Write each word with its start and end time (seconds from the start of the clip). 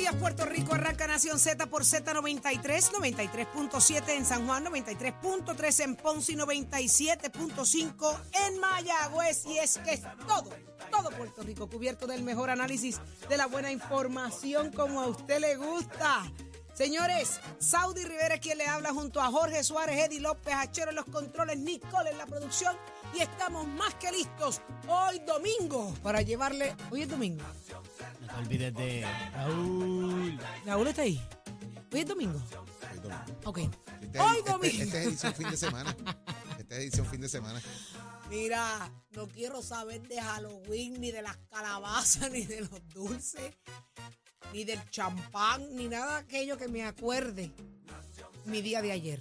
días, 0.00 0.14
Puerto 0.14 0.46
Rico. 0.46 0.74
Arranca 0.74 1.06
Nación 1.06 1.38
Z 1.38 1.66
por 1.66 1.82
Z93, 1.82 2.90
93.7 2.90 4.08
en 4.16 4.24
San 4.24 4.46
Juan, 4.46 4.64
93.3 4.64 5.84
en 5.84 5.96
Ponce 5.96 6.32
y 6.32 6.36
97.5 6.36 8.20
en 8.46 8.58
Mayagüez. 8.60 9.44
Y 9.44 9.58
es 9.58 9.76
que 9.78 9.92
es 9.92 10.02
todo, 10.26 10.50
todo 10.90 11.10
Puerto 11.10 11.42
Rico 11.42 11.68
cubierto 11.68 12.06
del 12.06 12.22
mejor 12.22 12.48
análisis, 12.48 12.98
de 13.28 13.36
la 13.36 13.46
buena 13.46 13.70
información 13.70 14.72
como 14.72 15.02
a 15.02 15.06
usted 15.06 15.38
le 15.38 15.56
gusta. 15.56 16.22
Señores, 16.72 17.38
Saudi 17.58 18.02
Rivera 18.04 18.38
quien 18.38 18.56
le 18.56 18.66
habla 18.66 18.94
junto 18.94 19.20
a 19.20 19.26
Jorge 19.26 19.62
Suárez, 19.62 20.06
Eddie 20.06 20.20
López, 20.20 20.54
Achero 20.54 20.90
en 20.90 20.96
los 20.96 21.04
controles, 21.04 21.58
Nicole 21.58 22.10
en 22.10 22.16
la 22.16 22.24
producción. 22.24 22.74
Y 23.14 23.20
estamos 23.22 23.66
más 23.66 23.94
que 23.96 24.10
listos 24.12 24.60
hoy 24.88 25.18
domingo 25.20 25.92
para 26.02 26.22
llevarle. 26.22 26.74
Hoy 26.90 27.02
es 27.02 27.08
domingo. 27.08 27.42
No 28.20 28.26
te 28.28 28.34
olvides 28.34 28.74
de 28.74 29.06
Raúl. 29.32 30.38
Raúl 30.64 30.86
está 30.88 31.02
ahí. 31.02 31.20
Hoy 31.92 32.00
es 32.00 32.06
domingo. 32.06 32.38
Hoy 32.92 32.98
domingo. 33.00 33.24
Ok. 33.44 33.58
Este, 34.02 34.20
Hoy 34.20 34.36
este- 34.38 34.50
domingo. 34.52 34.82
este 34.82 34.98
es 35.00 35.06
edición 35.06 35.34
fin 35.34 35.50
de 35.50 35.56
semana. 35.56 35.96
Esta 36.58 36.74
es 36.76 36.80
edición 36.82 37.06
fin 37.06 37.20
de 37.20 37.28
semana. 37.28 37.60
Mira, 38.30 38.90
no 39.10 39.26
quiero 39.26 39.60
saber 39.60 40.02
de 40.06 40.20
Halloween, 40.22 41.00
ni 41.00 41.10
de 41.10 41.20
las 41.22 41.36
calabazas, 41.50 42.30
ni 42.30 42.46
de 42.46 42.60
los 42.60 42.88
dulces, 42.94 43.52
ni 44.52 44.62
del 44.64 44.88
champán, 44.90 45.74
ni 45.74 45.88
nada 45.88 46.14
de 46.14 46.20
aquello 46.20 46.56
que 46.56 46.68
me 46.68 46.84
acuerde 46.84 47.50
mi 48.44 48.62
día 48.62 48.80
de 48.82 48.92
ayer. 48.92 49.20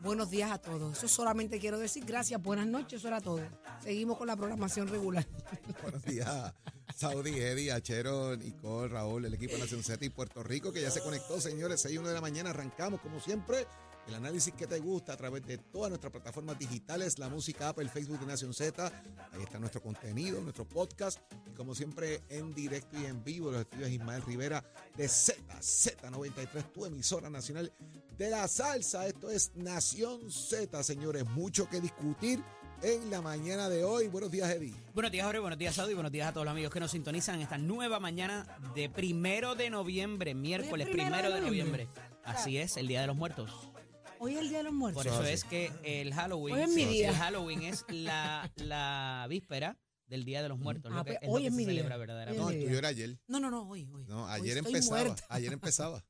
Buenos 0.00 0.30
días 0.30 0.50
a 0.50 0.58
todos. 0.58 0.98
Eso 0.98 1.08
solamente 1.08 1.58
quiero 1.58 1.78
decir 1.78 2.04
gracias, 2.04 2.42
buenas 2.42 2.66
noches, 2.66 3.00
eso 3.00 3.08
era 3.08 3.20
todo. 3.20 3.40
Seguimos 3.82 4.18
con 4.18 4.26
la 4.26 4.36
programación 4.36 4.88
regular. 4.88 5.26
Buenos 5.82 6.02
días, 6.04 6.54
Saudi, 6.94 7.38
Eddie, 7.38 7.72
Achero, 7.72 8.36
Nicole, 8.36 8.88
Raúl, 8.88 9.24
el 9.24 9.34
equipo 9.34 9.54
de 9.54 9.60
Nación 9.60 9.82
Z 9.82 10.04
y 10.04 10.10
Puerto 10.10 10.42
Rico 10.42 10.72
que 10.72 10.82
ya 10.82 10.90
se 10.90 11.00
conectó, 11.00 11.40
señores. 11.40 11.80
6 11.82 11.94
y 11.94 11.98
1 11.98 12.08
de 12.08 12.14
la 12.14 12.20
mañana 12.20 12.50
arrancamos, 12.50 13.00
como 13.00 13.20
siempre. 13.20 13.66
El 14.06 14.14
análisis 14.14 14.54
que 14.54 14.68
te 14.68 14.78
gusta 14.78 15.14
a 15.14 15.16
través 15.16 15.44
de 15.46 15.58
todas 15.58 15.88
nuestras 15.88 16.12
plataformas 16.12 16.56
digitales, 16.58 17.18
la 17.18 17.28
música 17.28 17.70
Apple, 17.70 17.84
el 17.84 17.90
Facebook 17.90 18.20
de 18.20 18.26
Nación 18.26 18.54
Z. 18.54 18.86
Ahí 19.32 19.42
está 19.42 19.58
nuestro 19.58 19.82
contenido, 19.82 20.40
nuestro 20.40 20.64
podcast. 20.64 21.18
Y 21.50 21.54
como 21.54 21.74
siempre, 21.74 22.22
en 22.28 22.54
directo 22.54 22.96
y 23.00 23.06
en 23.06 23.24
vivo, 23.24 23.50
los 23.50 23.62
estudios 23.62 23.90
Ismael 23.90 24.22
Rivera 24.22 24.64
de 24.96 25.08
Z, 25.08 25.36
Z93, 25.58 26.72
tu 26.72 26.86
emisora 26.86 27.28
nacional 27.28 27.72
de 28.16 28.30
la 28.30 28.46
salsa. 28.46 29.08
Esto 29.08 29.28
es 29.28 29.56
Nación 29.56 30.30
Z, 30.30 30.84
señores. 30.84 31.26
Mucho 31.30 31.68
que 31.68 31.80
discutir 31.80 32.40
en 32.82 33.10
la 33.10 33.20
mañana 33.20 33.68
de 33.68 33.82
hoy. 33.82 34.06
Buenos 34.06 34.30
días, 34.30 34.48
Eddie. 34.50 34.74
Buenos 34.94 35.10
días, 35.10 35.24
Jorge. 35.26 35.40
Buenos 35.40 35.58
días, 35.58 35.74
Saudi. 35.74 35.94
Buenos 35.94 36.12
días 36.12 36.28
a 36.28 36.32
todos 36.32 36.44
los 36.44 36.52
amigos 36.52 36.72
que 36.72 36.78
nos 36.78 36.92
sintonizan 36.92 37.36
en 37.36 37.40
esta 37.42 37.58
nueva 37.58 37.98
mañana 37.98 38.46
de 38.76 38.88
primero 38.88 39.56
de 39.56 39.68
noviembre, 39.68 40.32
miércoles 40.34 40.86
primero 40.86 41.16
primero, 41.16 41.28
de 41.28 41.40
de 41.40 41.40
noviembre. 41.40 41.86
noviembre. 41.86 42.16
Así 42.22 42.58
es, 42.58 42.76
el 42.76 42.86
Día 42.86 43.00
de 43.00 43.08
los 43.08 43.16
Muertos. 43.16 43.72
Hoy 44.18 44.34
es 44.34 44.40
el 44.40 44.48
Día 44.48 44.58
de 44.58 44.64
los 44.64 44.72
Muertos. 44.72 45.02
Por 45.04 45.12
eso 45.12 45.22
así. 45.22 45.32
es 45.32 45.44
que 45.44 45.70
el 45.84 46.12
Halloween, 46.14 46.54
Hoy 46.56 46.62
es 46.62 46.68
mi 46.70 46.84
día. 46.84 47.10
el 47.10 47.14
Halloween 47.16 47.62
es 47.62 47.84
la, 47.88 48.50
la 48.56 49.26
víspera 49.28 49.78
del 50.06 50.24
Día 50.24 50.42
de 50.42 50.48
los 50.48 50.58
Muertos. 50.58 50.90
Ah, 50.94 50.98
lo 50.98 51.04
que, 51.04 51.12
pues, 51.12 51.22
es 51.22 51.28
lo 51.28 51.34
hoy 51.34 51.42
que 51.42 51.48
es 51.48 51.52
se 51.54 51.56
mi 51.56 51.64
día. 51.64 51.74
celebra 51.74 51.94
Hoy 51.96 52.00
verdaderamente. 52.00 52.42
No, 52.44 52.50
el 52.50 52.56
día. 52.58 52.66
tuyo 52.66 52.78
era 52.78 52.88
ayer. 52.88 53.18
No, 53.26 53.40
no, 53.40 53.50
no, 53.50 53.68
hoy, 53.68 53.88
hoy. 53.92 54.04
No, 54.06 54.24
Hoy 54.24 54.30
ayer 54.32 54.58
estoy 54.58 54.72
empezaba. 54.74 55.04
muerta, 55.04 55.26
Ayer 55.30 55.52
empezaba. 55.52 56.04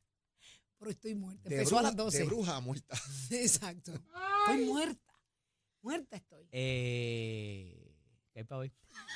pero 0.78 0.90
estoy 0.90 1.14
muerta. 1.14 1.48
De 1.48 1.56
Empezó 1.56 1.76
a 1.76 1.80
bruja, 1.80 1.82
las 1.82 1.96
12. 1.96 2.18
de 2.18 2.24
bruja 2.24 2.56
a 2.56 2.60
muerta. 2.60 2.96
Exacto. 3.30 3.92
Estoy 3.92 4.64
muerta. 4.66 5.02
Muerta 5.82 6.16
estoy. 6.16 6.48
Eh, 6.52 7.85
¿Qué 8.36 8.40
hay 8.40 8.44
para 8.44 8.58
hoy? 8.58 8.72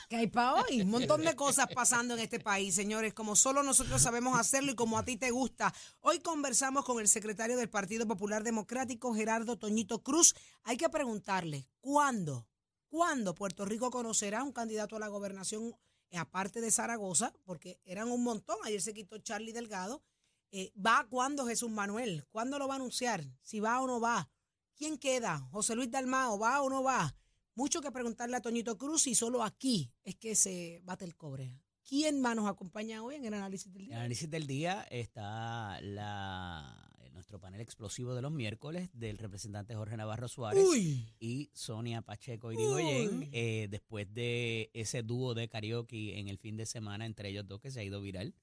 ¿Qué 0.09 0.17
hay 0.17 0.27
para 0.29 0.55
hoy? 0.55 0.81
Un 0.81 0.89
montón 0.89 1.23
de 1.23 1.37
cosas 1.37 1.67
pasando 1.75 2.15
en 2.15 2.21
este 2.21 2.41
país, 2.41 2.75
señores, 2.75 3.13
como 3.13 3.37
solo 3.37 3.63
nosotros 3.63 4.01
sabemos 4.01 4.41
hacerlo 4.41 4.73
y 4.73 4.75
como 4.75 4.97
a 4.97 5.05
ti 5.05 5.19
te 5.19 5.31
gusta. 5.31 5.75
Hoy 6.01 6.21
conversamos 6.21 6.87
con 6.87 6.99
el 7.01 7.07
secretario 7.07 7.59
del 7.59 7.69
Partido 7.69 8.09
Popular 8.09 8.43
Democrático, 8.43 9.13
Gerardo 9.13 9.59
Toñito 9.59 10.03
Cruz. 10.03 10.35
Hay 10.63 10.79
que 10.79 10.89
preguntarle, 10.89 11.69
¿cuándo? 11.83 12.49
¿Cuándo 12.89 13.35
Puerto 13.35 13.67
Rico 13.67 13.91
conocerá 13.91 14.43
un 14.43 14.53
candidato 14.53 14.97
a 14.97 15.01
la 15.01 15.09
gobernación, 15.09 15.75
eh, 16.09 16.17
aparte 16.17 16.63
de 16.63 16.71
Zaragoza? 16.71 17.35
Porque 17.45 17.79
eran 17.85 18.11
un 18.11 18.25
montón. 18.25 18.57
Ayer 18.65 18.81
se 18.81 18.95
quitó 18.95 19.19
Charlie 19.19 19.53
Delgado. 19.53 20.03
Eh, 20.51 20.73
¿Va 20.75 21.07
cuándo 21.11 21.45
Jesús 21.45 21.69
Manuel? 21.69 22.25
¿Cuándo 22.31 22.59
lo 22.59 22.69
va 22.69 22.75
a 22.75 22.77
anunciar? 22.77 23.27
Si 23.43 23.61
va 23.61 23.83
o 23.83 23.87
no 23.87 24.01
va. 24.01 24.31
¿Quién 24.77 24.97
queda? 24.97 25.47
¿José 25.51 25.75
Luis 25.75 25.91
Dalmao 25.91 26.39
va 26.39 26.63
o 26.63 26.71
no 26.71 26.83
va? 26.83 27.15
Mucho 27.55 27.81
que 27.81 27.91
preguntarle 27.91 28.37
a 28.37 28.41
Toñito 28.41 28.79
Cruz 28.79 29.07
y 29.07 29.15
solo 29.15 29.43
aquí 29.43 29.93
es 30.05 30.17
que 30.17 30.35
se 30.35 30.81
bate 30.85 31.05
el 31.05 31.17
cobre. 31.17 31.61
¿Quién 31.89 32.21
más 32.21 32.37
nos 32.37 32.49
acompaña 32.49 33.03
hoy 33.03 33.17
en 33.17 33.25
el 33.25 33.35
análisis 33.35 33.73
del 33.73 33.83
En 33.83 33.85
el 33.85 33.89
día? 33.89 33.97
análisis 33.99 34.31
del 34.31 34.47
día 34.47 34.83
está 34.91 35.81
la, 35.81 36.91
nuestro 37.13 37.41
panel 37.41 37.61
explosivo 37.61 38.15
de 38.15 38.23
los 38.23 38.33
miércoles 38.33 38.89
del 38.93 39.19
representante 39.19 39.75
Jorge 39.75 39.97
Navarro 39.97 40.29
Suárez. 40.29 40.65
Uy, 40.65 41.13
y 41.19 41.51
Sonia 41.53 42.01
Pacheco 42.03 42.53
Irigoyen, 42.53 43.29
eh, 43.33 43.67
después 43.71 44.13
de 44.15 44.71
ese 44.73 45.03
dúo 45.03 45.35
de 45.35 45.49
karaoke 45.49 46.19
en 46.19 46.29
el 46.29 46.39
fin 46.39 46.57
de 46.57 46.67
semana 46.67 47.07
entre 47.07 47.29
ellos 47.29 47.47
dos 47.47 47.61
que 47.61 47.71
se 47.71 47.81
ha 47.81 47.85
ido 47.85 48.01
viral, 48.01 48.35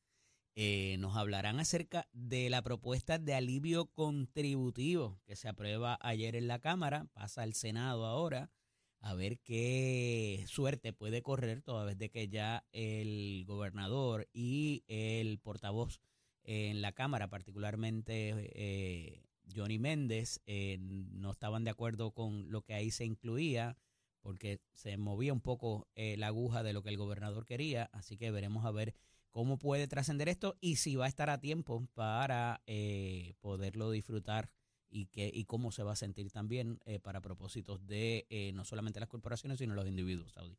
eh, 0.55 0.97
nos 0.99 1.15
hablarán 1.15 1.59
acerca 1.59 2.07
de 2.13 2.49
la 2.49 2.61
propuesta 2.61 3.17
de 3.17 3.33
alivio 3.33 3.85
contributivo 3.85 5.19
que 5.25 5.35
se 5.35 5.47
aprueba 5.47 5.97
ayer 6.01 6.35
en 6.35 6.47
la 6.47 6.59
Cámara, 6.59 7.07
pasa 7.13 7.43
al 7.43 7.53
Senado 7.53 8.05
ahora, 8.05 8.51
a 8.99 9.13
ver 9.13 9.39
qué 9.39 10.43
suerte 10.47 10.93
puede 10.93 11.21
correr, 11.21 11.61
toda 11.61 11.85
vez 11.85 11.97
de 11.97 12.09
que 12.09 12.27
ya 12.29 12.65
el 12.71 13.43
gobernador 13.45 14.27
y 14.33 14.83
el 14.87 15.39
portavoz 15.39 16.01
en 16.43 16.81
la 16.81 16.93
Cámara, 16.93 17.29
particularmente 17.29 18.51
eh, 18.53 19.23
Johnny 19.55 19.79
Méndez, 19.79 20.41
eh, 20.45 20.77
no 20.79 21.31
estaban 21.31 21.63
de 21.63 21.71
acuerdo 21.71 22.11
con 22.11 22.51
lo 22.51 22.61
que 22.61 22.73
ahí 22.73 22.91
se 22.91 23.05
incluía, 23.05 23.77
porque 24.21 24.59
se 24.73 24.97
movía 24.97 25.33
un 25.33 25.41
poco 25.41 25.87
eh, 25.95 26.17
la 26.17 26.27
aguja 26.27 26.63
de 26.63 26.73
lo 26.73 26.83
que 26.83 26.89
el 26.89 26.97
gobernador 26.97 27.45
quería, 27.45 27.89
así 27.93 28.17
que 28.17 28.31
veremos 28.31 28.65
a 28.65 28.71
ver 28.71 28.93
cómo 29.31 29.57
puede 29.57 29.87
trascender 29.87 30.29
esto 30.29 30.57
y 30.61 30.77
si 30.77 30.95
va 30.95 31.05
a 31.05 31.09
estar 31.09 31.29
a 31.29 31.39
tiempo 31.39 31.87
para 31.93 32.61
eh, 32.65 33.35
poderlo 33.39 33.91
disfrutar 33.91 34.49
y, 34.97 35.05
que, 35.07 35.29
y 35.33 35.45
cómo 35.45 35.71
se 35.71 35.83
va 35.83 35.93
a 35.93 35.95
sentir 35.95 36.31
también 36.31 36.79
eh, 36.85 36.99
para 36.99 37.21
propósitos 37.21 37.85
de 37.85 38.25
eh, 38.29 38.51
no 38.53 38.65
solamente 38.65 38.99
las 38.99 39.09
corporaciones, 39.09 39.59
sino 39.59 39.75
los 39.75 39.87
individuos, 39.87 40.33
Saudi. 40.33 40.57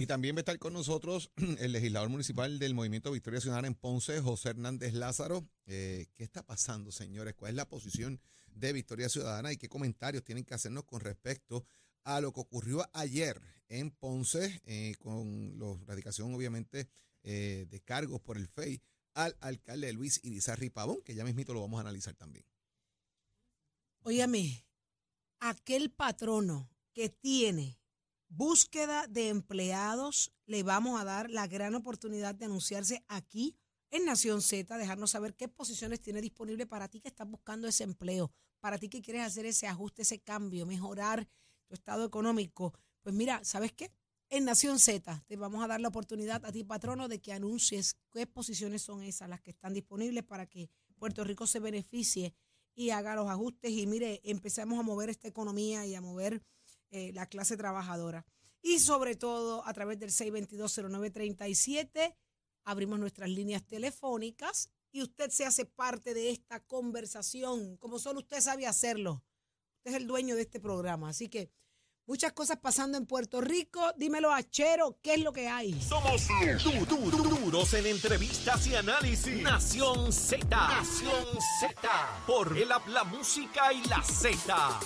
Y 0.00 0.06
también 0.06 0.34
va 0.34 0.40
a 0.40 0.40
estar 0.40 0.58
con 0.58 0.72
nosotros 0.72 1.30
el 1.58 1.72
legislador 1.72 2.08
municipal 2.08 2.58
del 2.58 2.74
Movimiento 2.74 3.12
Victoria 3.12 3.40
Ciudadana 3.40 3.68
en 3.68 3.74
Ponce, 3.74 4.20
José 4.20 4.50
Hernández 4.50 4.94
Lázaro. 4.94 5.48
Eh, 5.66 6.06
¿Qué 6.16 6.24
está 6.24 6.42
pasando, 6.44 6.90
señores? 6.92 7.34
¿Cuál 7.34 7.50
es 7.50 7.56
la 7.56 7.68
posición 7.68 8.20
de 8.46 8.72
Victoria 8.72 9.08
Ciudadana 9.08 9.52
y 9.52 9.56
qué 9.56 9.68
comentarios 9.68 10.24
tienen 10.24 10.44
que 10.44 10.54
hacernos 10.54 10.84
con 10.84 11.00
respecto 11.00 11.64
a 12.04 12.20
lo 12.20 12.32
que 12.32 12.40
ocurrió 12.40 12.84
ayer 12.92 13.40
en 13.68 13.90
Ponce 13.90 14.60
eh, 14.64 14.94
con 14.98 15.58
la 15.58 15.76
radicación, 15.86 16.34
obviamente, 16.34 16.88
eh, 17.22 17.66
de 17.68 17.80
cargos 17.80 18.20
por 18.20 18.36
el 18.36 18.48
FEI 18.48 18.82
al 19.14 19.36
alcalde 19.40 19.92
Luis 19.92 20.20
Irizarri 20.22 20.70
Pavón, 20.70 21.00
que 21.04 21.14
ya 21.14 21.24
mismito 21.24 21.54
lo 21.54 21.60
vamos 21.60 21.78
a 21.78 21.82
analizar 21.82 22.14
también. 22.14 22.44
Óyame, 24.02 24.64
aquel 25.38 25.90
patrono 25.90 26.70
que 26.92 27.08
tiene 27.08 27.78
búsqueda 28.28 29.06
de 29.06 29.28
empleados, 29.28 30.32
le 30.46 30.62
vamos 30.62 31.00
a 31.00 31.04
dar 31.04 31.30
la 31.30 31.46
gran 31.46 31.74
oportunidad 31.74 32.34
de 32.34 32.46
anunciarse 32.46 33.04
aquí 33.08 33.56
en 33.90 34.04
Nación 34.04 34.40
Z, 34.40 34.78
dejarnos 34.78 35.10
saber 35.10 35.34
qué 35.34 35.48
posiciones 35.48 36.00
tiene 36.00 36.20
disponible 36.20 36.66
para 36.66 36.88
ti 36.88 37.00
que 37.00 37.08
estás 37.08 37.28
buscando 37.28 37.66
ese 37.66 37.82
empleo, 37.84 38.30
para 38.60 38.78
ti 38.78 38.88
que 38.88 39.02
quieres 39.02 39.22
hacer 39.22 39.46
ese 39.46 39.66
ajuste, 39.66 40.02
ese 40.02 40.20
cambio, 40.20 40.64
mejorar 40.64 41.28
tu 41.66 41.74
estado 41.74 42.04
económico. 42.04 42.72
Pues 43.02 43.14
mira, 43.14 43.42
¿sabes 43.44 43.72
qué? 43.72 43.92
En 44.28 44.44
Nación 44.44 44.78
Z 44.78 45.24
te 45.26 45.36
vamos 45.36 45.64
a 45.64 45.66
dar 45.66 45.80
la 45.80 45.88
oportunidad 45.88 46.44
a 46.44 46.52
ti, 46.52 46.62
patrono, 46.62 47.08
de 47.08 47.20
que 47.20 47.32
anuncies 47.32 47.96
qué 48.12 48.28
posiciones 48.28 48.82
son 48.82 49.02
esas 49.02 49.28
las 49.28 49.40
que 49.40 49.50
están 49.50 49.74
disponibles 49.74 50.22
para 50.22 50.46
que 50.46 50.70
Puerto 50.96 51.24
Rico 51.24 51.48
se 51.48 51.58
beneficie 51.58 52.32
y 52.74 52.90
haga 52.90 53.14
los 53.14 53.28
ajustes 53.28 53.70
y 53.70 53.86
mire, 53.86 54.20
empecemos 54.24 54.78
a 54.78 54.82
mover 54.82 55.10
esta 55.10 55.28
economía 55.28 55.86
y 55.86 55.94
a 55.94 56.00
mover 56.00 56.42
eh, 56.90 57.12
la 57.12 57.26
clase 57.26 57.56
trabajadora. 57.56 58.26
Y 58.62 58.78
sobre 58.78 59.16
todo 59.16 59.66
a 59.66 59.72
través 59.72 59.98
del 59.98 60.10
6220937 60.10 62.14
abrimos 62.64 62.98
nuestras 62.98 63.30
líneas 63.30 63.66
telefónicas 63.66 64.70
y 64.92 65.02
usted 65.02 65.30
se 65.30 65.44
hace 65.44 65.64
parte 65.64 66.14
de 66.14 66.30
esta 66.30 66.60
conversación, 66.60 67.76
como 67.76 67.98
solo 67.98 68.20
usted 68.20 68.40
sabe 68.40 68.66
hacerlo. 68.66 69.24
Usted 69.78 69.92
es 69.92 69.96
el 69.96 70.06
dueño 70.06 70.36
de 70.36 70.42
este 70.42 70.60
programa, 70.60 71.08
así 71.08 71.28
que 71.28 71.50
muchas 72.10 72.32
cosas 72.32 72.58
pasando 72.60 72.98
en 72.98 73.06
Puerto 73.06 73.40
Rico. 73.40 73.80
Dímelo, 73.96 74.32
Achero, 74.32 74.98
¿qué 75.00 75.14
es 75.14 75.20
lo 75.22 75.32
que 75.32 75.46
hay? 75.46 75.80
Somos 75.80 76.26
du- 76.64 76.84
du- 76.84 77.08
du- 77.08 77.22
duros 77.36 77.72
en 77.74 77.86
entrevistas 77.86 78.66
y 78.66 78.74
análisis. 78.74 79.40
Nación 79.40 80.12
Z. 80.12 80.44
Nación 80.50 81.24
Z. 81.60 82.24
Por 82.26 82.58
el 82.58 82.68
La 82.68 83.04
Música 83.04 83.72
y 83.72 83.84
la 83.84 84.02
Z. 84.02 84.80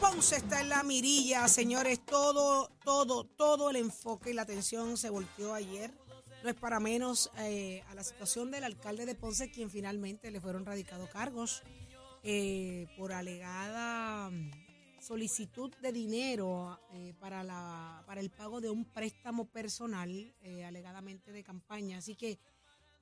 Ponce 0.00 0.36
está 0.36 0.62
en 0.62 0.70
la 0.70 0.82
mirilla, 0.82 1.46
señores. 1.48 2.00
Todo, 2.06 2.70
todo, 2.82 3.24
todo 3.24 3.68
el 3.68 3.76
enfoque 3.76 4.30
y 4.30 4.32
la 4.32 4.42
atención 4.42 4.96
se 4.96 5.10
volteó 5.10 5.52
ayer. 5.52 5.92
No 6.42 6.48
es 6.48 6.56
para 6.56 6.80
menos 6.80 7.30
eh, 7.38 7.84
a 7.90 7.94
la 7.94 8.02
situación 8.02 8.50
del 8.50 8.64
alcalde 8.64 9.04
de 9.04 9.14
Ponce, 9.14 9.50
quien 9.50 9.70
finalmente 9.70 10.30
le 10.30 10.40
fueron 10.40 10.64
radicados 10.64 11.10
cargos 11.10 11.62
eh, 12.24 12.86
por 12.96 13.12
alegada 13.12 14.30
mm, 14.30 14.50
solicitud 15.00 15.74
de 15.82 15.90
dinero 15.90 16.78
eh, 16.92 17.14
para, 17.18 17.42
la, 17.42 18.04
para 18.06 18.20
el 18.20 18.30
pago 18.30 18.60
de 18.60 18.70
un 18.70 18.84
préstamo 18.84 19.46
personal, 19.46 20.32
eh, 20.40 20.64
alegadamente 20.64 21.32
de 21.32 21.42
campaña. 21.42 21.98
Así 21.98 22.14
que 22.14 22.38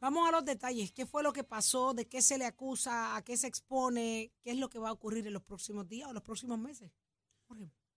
vamos 0.00 0.26
a 0.26 0.32
los 0.32 0.44
detalles. 0.46 0.90
¿Qué 0.92 1.04
fue 1.04 1.22
lo 1.22 1.34
que 1.34 1.44
pasó? 1.44 1.92
¿De 1.92 2.06
qué 2.06 2.22
se 2.22 2.38
le 2.38 2.46
acusa? 2.46 3.14
¿A 3.14 3.22
qué 3.22 3.36
se 3.36 3.46
expone? 3.46 4.32
¿Qué 4.42 4.52
es 4.52 4.56
lo 4.56 4.70
que 4.70 4.78
va 4.78 4.88
a 4.88 4.92
ocurrir 4.92 5.26
en 5.26 5.34
los 5.34 5.42
próximos 5.42 5.86
días 5.86 6.08
o 6.08 6.14
los 6.14 6.22
próximos 6.22 6.58
meses? 6.58 6.90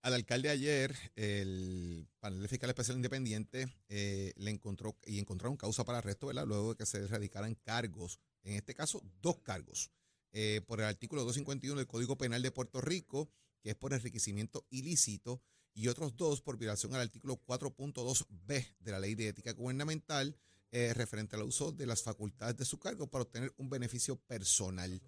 Al 0.02 0.12
alcalde 0.12 0.50
ayer, 0.50 0.94
el 1.16 2.06
panel 2.20 2.46
fiscal 2.48 2.68
especial 2.68 2.98
independiente 2.98 3.74
le 3.88 4.50
encontró 4.50 4.98
y 5.06 5.18
encontraron 5.18 5.56
causa 5.56 5.84
para 5.84 5.98
arresto, 5.98 6.26
¿verdad? 6.26 6.44
Luego 6.46 6.70
de 6.70 6.76
que 6.76 6.84
se 6.84 7.06
radicaran 7.06 7.54
cargos, 7.54 8.20
en 8.42 8.56
este 8.56 8.74
caso 8.74 9.00
dos 9.22 9.38
cargos, 9.38 9.90
eh, 10.34 10.60
por 10.66 10.80
el 10.80 10.86
artículo 10.86 11.22
251 11.22 11.78
del 11.78 11.86
Código 11.86 12.18
Penal 12.18 12.42
de 12.42 12.50
Puerto 12.50 12.80
Rico, 12.80 13.30
que 13.62 13.70
es 13.70 13.76
por 13.76 13.94
enriquecimiento 13.94 14.66
ilícito, 14.68 15.40
y 15.72 15.86
otros 15.86 16.16
dos 16.16 16.42
por 16.42 16.58
violación 16.58 16.92
al 16.94 17.02
artículo 17.02 17.40
4.2b 17.46 18.74
de 18.80 18.90
la 18.90 18.98
Ley 18.98 19.14
de 19.14 19.28
Ética 19.28 19.52
Gubernamental, 19.52 20.36
eh, 20.72 20.92
referente 20.92 21.36
al 21.36 21.42
uso 21.42 21.70
de 21.70 21.86
las 21.86 22.02
facultades 22.02 22.56
de 22.56 22.64
su 22.64 22.80
cargo 22.80 23.06
para 23.06 23.22
obtener 23.22 23.54
un 23.58 23.70
beneficio 23.70 24.16
personal. 24.16 25.00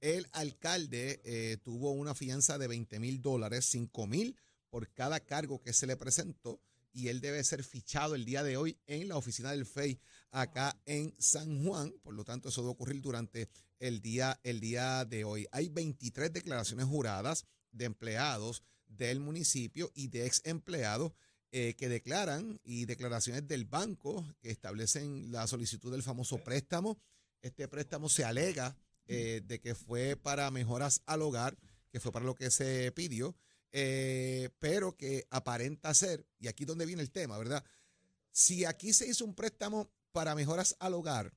El 0.00 0.26
alcalde 0.32 1.20
eh, 1.24 1.58
tuvo 1.62 1.92
una 1.92 2.14
fianza 2.14 2.56
de 2.56 2.66
20 2.66 2.98
mil 2.98 3.20
dólares, 3.20 3.66
5 3.66 4.06
mil 4.06 4.36
por 4.70 4.90
cada 4.94 5.20
cargo 5.20 5.60
que 5.60 5.74
se 5.74 5.86
le 5.86 5.98
presentó 5.98 6.62
y 6.92 7.08
él 7.08 7.20
debe 7.20 7.42
ser 7.44 7.64
fichado 7.64 8.14
el 8.14 8.24
día 8.24 8.42
de 8.42 8.56
hoy 8.56 8.78
en 8.86 9.08
la 9.08 9.16
oficina 9.16 9.50
del 9.50 9.66
FEI 9.66 9.98
acá 10.30 10.80
en 10.86 11.14
San 11.18 11.64
Juan. 11.64 11.92
Por 12.02 12.14
lo 12.14 12.24
tanto, 12.24 12.48
eso 12.48 12.62
debe 12.62 12.72
ocurrir 12.72 13.00
durante 13.00 13.48
el 13.78 14.00
día, 14.00 14.38
el 14.42 14.60
día 14.60 15.04
de 15.04 15.24
hoy. 15.24 15.46
Hay 15.52 15.68
23 15.68 16.32
declaraciones 16.32 16.86
juradas 16.86 17.46
de 17.70 17.86
empleados 17.86 18.62
del 18.86 19.20
municipio 19.20 19.90
y 19.94 20.08
de 20.08 20.26
ex 20.26 20.42
empleados 20.44 21.12
eh, 21.50 21.74
que 21.74 21.88
declaran 21.88 22.60
y 22.64 22.86
declaraciones 22.86 23.46
del 23.46 23.64
banco 23.64 24.26
que 24.40 24.50
establecen 24.50 25.32
la 25.32 25.46
solicitud 25.46 25.92
del 25.92 26.02
famoso 26.02 26.38
préstamo. 26.38 26.98
Este 27.42 27.68
préstamo 27.68 28.08
se 28.08 28.24
alega 28.24 28.76
eh, 29.06 29.42
de 29.44 29.60
que 29.60 29.74
fue 29.74 30.16
para 30.16 30.50
mejoras 30.50 31.02
al 31.06 31.22
hogar, 31.22 31.58
que 31.90 32.00
fue 32.00 32.12
para 32.12 32.24
lo 32.24 32.34
que 32.34 32.50
se 32.50 32.92
pidió, 32.92 33.36
eh, 33.72 34.50
pero 34.58 34.96
que 34.96 35.26
aparenta 35.30 35.92
ser, 35.94 36.26
y 36.38 36.48
aquí 36.48 36.64
donde 36.64 36.86
viene 36.86 37.02
el 37.02 37.10
tema, 37.10 37.38
¿verdad? 37.38 37.64
Si 38.30 38.64
aquí 38.64 38.92
se 38.92 39.06
hizo 39.06 39.24
un 39.24 39.34
préstamo 39.34 39.90
para 40.12 40.34
mejoras 40.34 40.76
al 40.78 40.94
hogar 40.94 41.34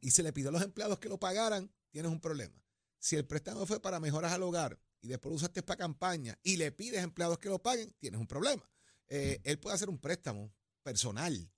y 0.00 0.10
se 0.10 0.22
le 0.22 0.32
pidió 0.32 0.50
a 0.50 0.52
los 0.52 0.62
empleados 0.62 0.98
que 0.98 1.08
lo 1.08 1.18
pagaran, 1.18 1.72
tienes 1.90 2.10
un 2.10 2.20
problema. 2.20 2.54
Si 2.98 3.16
el 3.16 3.26
préstamo 3.26 3.66
fue 3.66 3.80
para 3.80 4.00
mejoras 4.00 4.32
al 4.32 4.42
hogar 4.42 4.80
y 5.00 5.08
después 5.08 5.30
lo 5.30 5.36
usaste 5.36 5.62
para 5.62 5.78
campaña 5.78 6.38
y 6.42 6.56
le 6.56 6.72
pides 6.72 7.00
a 7.00 7.04
empleados 7.04 7.38
que 7.38 7.48
lo 7.48 7.62
paguen, 7.62 7.94
tienes 7.98 8.20
un 8.20 8.26
problema. 8.26 8.68
Eh, 9.08 9.40
él 9.44 9.58
puede 9.58 9.74
hacer 9.74 9.88
un 9.88 9.98
préstamo 9.98 10.52
personal 10.82 11.50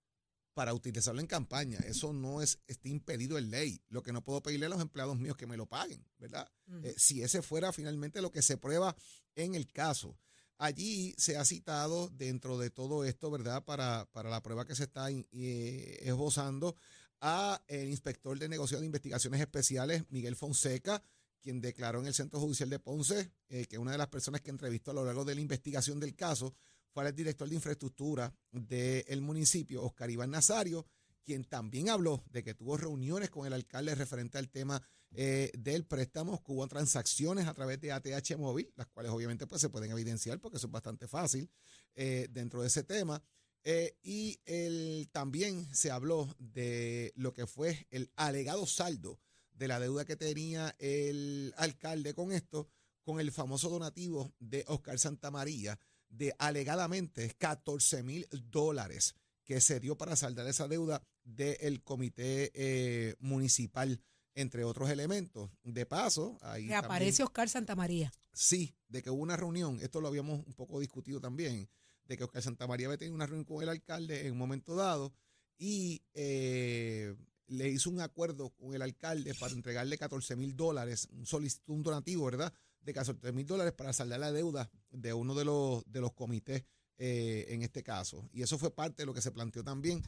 para 0.57 0.73
utilizarlo 0.73 1.21
en 1.21 1.27
campaña. 1.27 1.79
Eso 1.81 2.15
no 2.15 2.41
es, 2.41 2.59
está 2.67 2.89
impedido 2.89 3.37
en 3.37 3.51
ley. 3.51 3.83
Lo 3.91 4.03
que 4.03 4.11
no 4.11 4.25
puedo 4.25 4.43
pedirle 4.43 4.65
a 4.65 4.71
los 4.71 4.81
empleados 4.81 5.19
míos 5.19 5.37
que 5.37 5.47
me 5.47 5.59
lo 5.59 5.67
paguen, 5.67 6.03
¿verdad? 6.19 6.51
Eh, 6.83 6.95
si 6.97 7.21
ese 7.21 7.43
fuera 7.43 7.75
finalmente 7.75 8.23
lo 8.23 8.33
que 8.33 8.41
se 8.41 8.57
prueba 8.57 8.97
en 9.35 9.55
el 9.55 9.71
caso. 9.71 10.19
Allí 10.57 11.15
se 11.19 11.37
ha 11.37 11.45
citado 11.45 12.09
dentro 12.09 12.57
de 12.57 12.71
todo 12.71 13.05
esto, 13.05 13.31
¿verdad? 13.31 13.67
Para, 13.67 14.09
para 14.13 14.31
la 14.31 14.43
prueba 14.43 14.67
que 14.67 14.75
se 14.75 14.85
está 14.85 15.11
eh, 15.11 15.99
esbozando 16.01 16.75
a 17.21 17.63
el 17.69 17.91
inspector 17.91 18.39
de 18.39 18.49
negocios 18.49 18.81
de 18.81 18.87
investigaciones 18.87 19.43
especiales, 19.43 20.05
Miguel 20.09 20.37
Fonseca, 20.37 21.03
quien 21.43 21.61
declaró 21.61 22.01
en 22.01 22.07
el 22.07 22.15
Centro 22.15 22.41
Judicial 22.41 22.71
de 22.71 22.79
Ponce 22.79 23.31
eh, 23.51 23.67
que 23.67 23.77
una 23.77 23.93
de 23.93 23.99
las 23.99 24.09
personas 24.09 24.41
que 24.41 24.49
entrevistó 24.49 24.93
a 24.93 24.95
lo 24.95 25.05
largo 25.05 25.27
de 25.27 25.35
la 25.35 25.43
investigación 25.43 26.01
del 26.01 26.17
caso 26.17 26.55
fue 26.97 27.11
el 27.11 27.15
director 27.15 27.47
de 27.47 27.55
infraestructura 27.55 28.35
del 28.51 29.21
municipio, 29.21 29.83
Oscar 29.83 30.11
Iván 30.11 30.31
Nazario, 30.31 30.87
quien 31.23 31.45
también 31.45 31.91
habló 31.91 32.25
de 32.31 32.43
que 32.43 32.55
tuvo 32.55 32.79
reuniones 32.79 33.29
con 33.29 33.47
el 33.47 33.53
alcalde 33.53 33.95
referente 33.95 34.39
al 34.39 34.49
tema 34.49 34.81
eh, 35.11 35.53
del 35.59 35.85
préstamo, 35.85 36.43
que 36.43 36.53
hubo 36.53 36.67
transacciones 36.67 37.49
a 37.49 37.53
través 37.53 37.83
de 37.83 37.93
ATH 37.93 38.39
móvil, 38.39 38.73
las 38.77 38.87
cuales 38.87 39.13
obviamente 39.13 39.47
pues, 39.47 39.61
se 39.61 39.69
pueden 39.69 39.91
evidenciar 39.91 40.41
porque 40.41 40.57
eso 40.57 40.69
es 40.69 40.73
bastante 40.73 41.07
fácil 41.07 41.51
eh, 41.95 42.29
dentro 42.31 42.63
de 42.63 42.69
ese 42.69 42.83
tema. 42.83 43.23
Eh, 43.63 43.99
y 44.03 44.41
el, 44.47 45.11
también 45.13 45.69
se 45.75 45.91
habló 45.91 46.35
de 46.39 47.13
lo 47.15 47.35
que 47.35 47.47
fue 47.47 47.87
el 47.91 48.11
alegado 48.17 48.65
saldo 48.65 49.21
de 49.53 49.69
la 49.69 49.79
deuda 49.81 50.07
que 50.07 50.17
tenía 50.17 50.75
el 50.79 51.53
alcalde 51.59 52.15
con 52.15 52.33
esto, 52.33 52.71
con 53.03 53.21
el 53.21 53.33
famoso 53.33 53.69
donativo 53.69 54.33
de 54.39 54.65
Oscar 54.67 54.99
Santamaría 54.99 55.79
de 56.17 56.35
alegadamente 56.39 57.35
14 57.39 58.03
mil 58.03 58.27
dólares 58.31 59.15
que 59.45 59.61
se 59.61 59.81
dio 59.81 59.97
para 59.97 60.17
saldar 60.17 60.47
esa 60.49 60.67
deuda 60.67 61.03
del 61.25 61.83
comité 61.83 62.51
eh, 62.55 63.15
municipal, 63.21 64.01
entre 64.35 64.65
otros 64.65 64.91
elementos. 64.91 65.51
De 65.63 65.87
paso, 65.87 66.39
ahí. 66.43 66.73
Aparece 66.73 67.23
Oscar 67.23 67.49
Santamaría. 67.49 68.13
Sí, 68.33 68.75
de 68.89 69.03
que 69.03 69.11
hubo 69.11 69.23
una 69.23 69.37
reunión, 69.37 69.79
esto 69.81 70.01
lo 70.01 70.09
habíamos 70.09 70.45
un 70.45 70.55
poco 70.55 70.81
discutido 70.81 71.21
también, 71.21 71.69
de 72.07 72.17
que 72.17 72.25
Oscar 72.25 72.43
Santamaría 72.43 72.87
había 72.87 72.99
tenido 72.99 73.15
una 73.15 73.27
reunión 73.27 73.45
con 73.45 73.63
el 73.63 73.69
alcalde 73.69 74.27
en 74.27 74.33
un 74.33 74.39
momento 74.39 74.75
dado 74.75 75.13
y 75.59 76.03
eh, 76.13 77.15
le 77.47 77.69
hizo 77.69 77.89
un 77.89 78.01
acuerdo 78.01 78.51
con 78.51 78.75
el 78.75 78.83
alcalde 78.83 79.35
para 79.35 79.53
entregarle 79.53 79.97
14 79.97 80.37
mil 80.37 80.57
dólares, 80.57 81.09
un, 81.11 81.49
un 81.67 81.83
donativo, 81.83 82.27
¿verdad? 82.27 82.53
De 82.87 82.95
14 82.95 83.33
mil 83.33 83.45
dólares 83.45 83.73
para 83.73 83.93
saldar 83.93 84.21
la 84.21 84.31
deuda 84.31 84.71
de 84.91 85.13
uno 85.13 85.35
de 85.35 85.45
los, 85.45 85.83
de 85.91 86.01
los 86.01 86.13
comités 86.13 86.65
eh, 86.99 87.47
en 87.49 87.63
este 87.63 87.83
caso. 87.83 88.31
Y 88.33 88.43
eso 88.43 88.59
fue 88.59 88.75
parte 88.75 89.03
de 89.03 89.07
lo 89.07 89.13
que 89.13 89.21
se 89.21 89.33
planteó 89.33 89.65
también. 89.65 90.03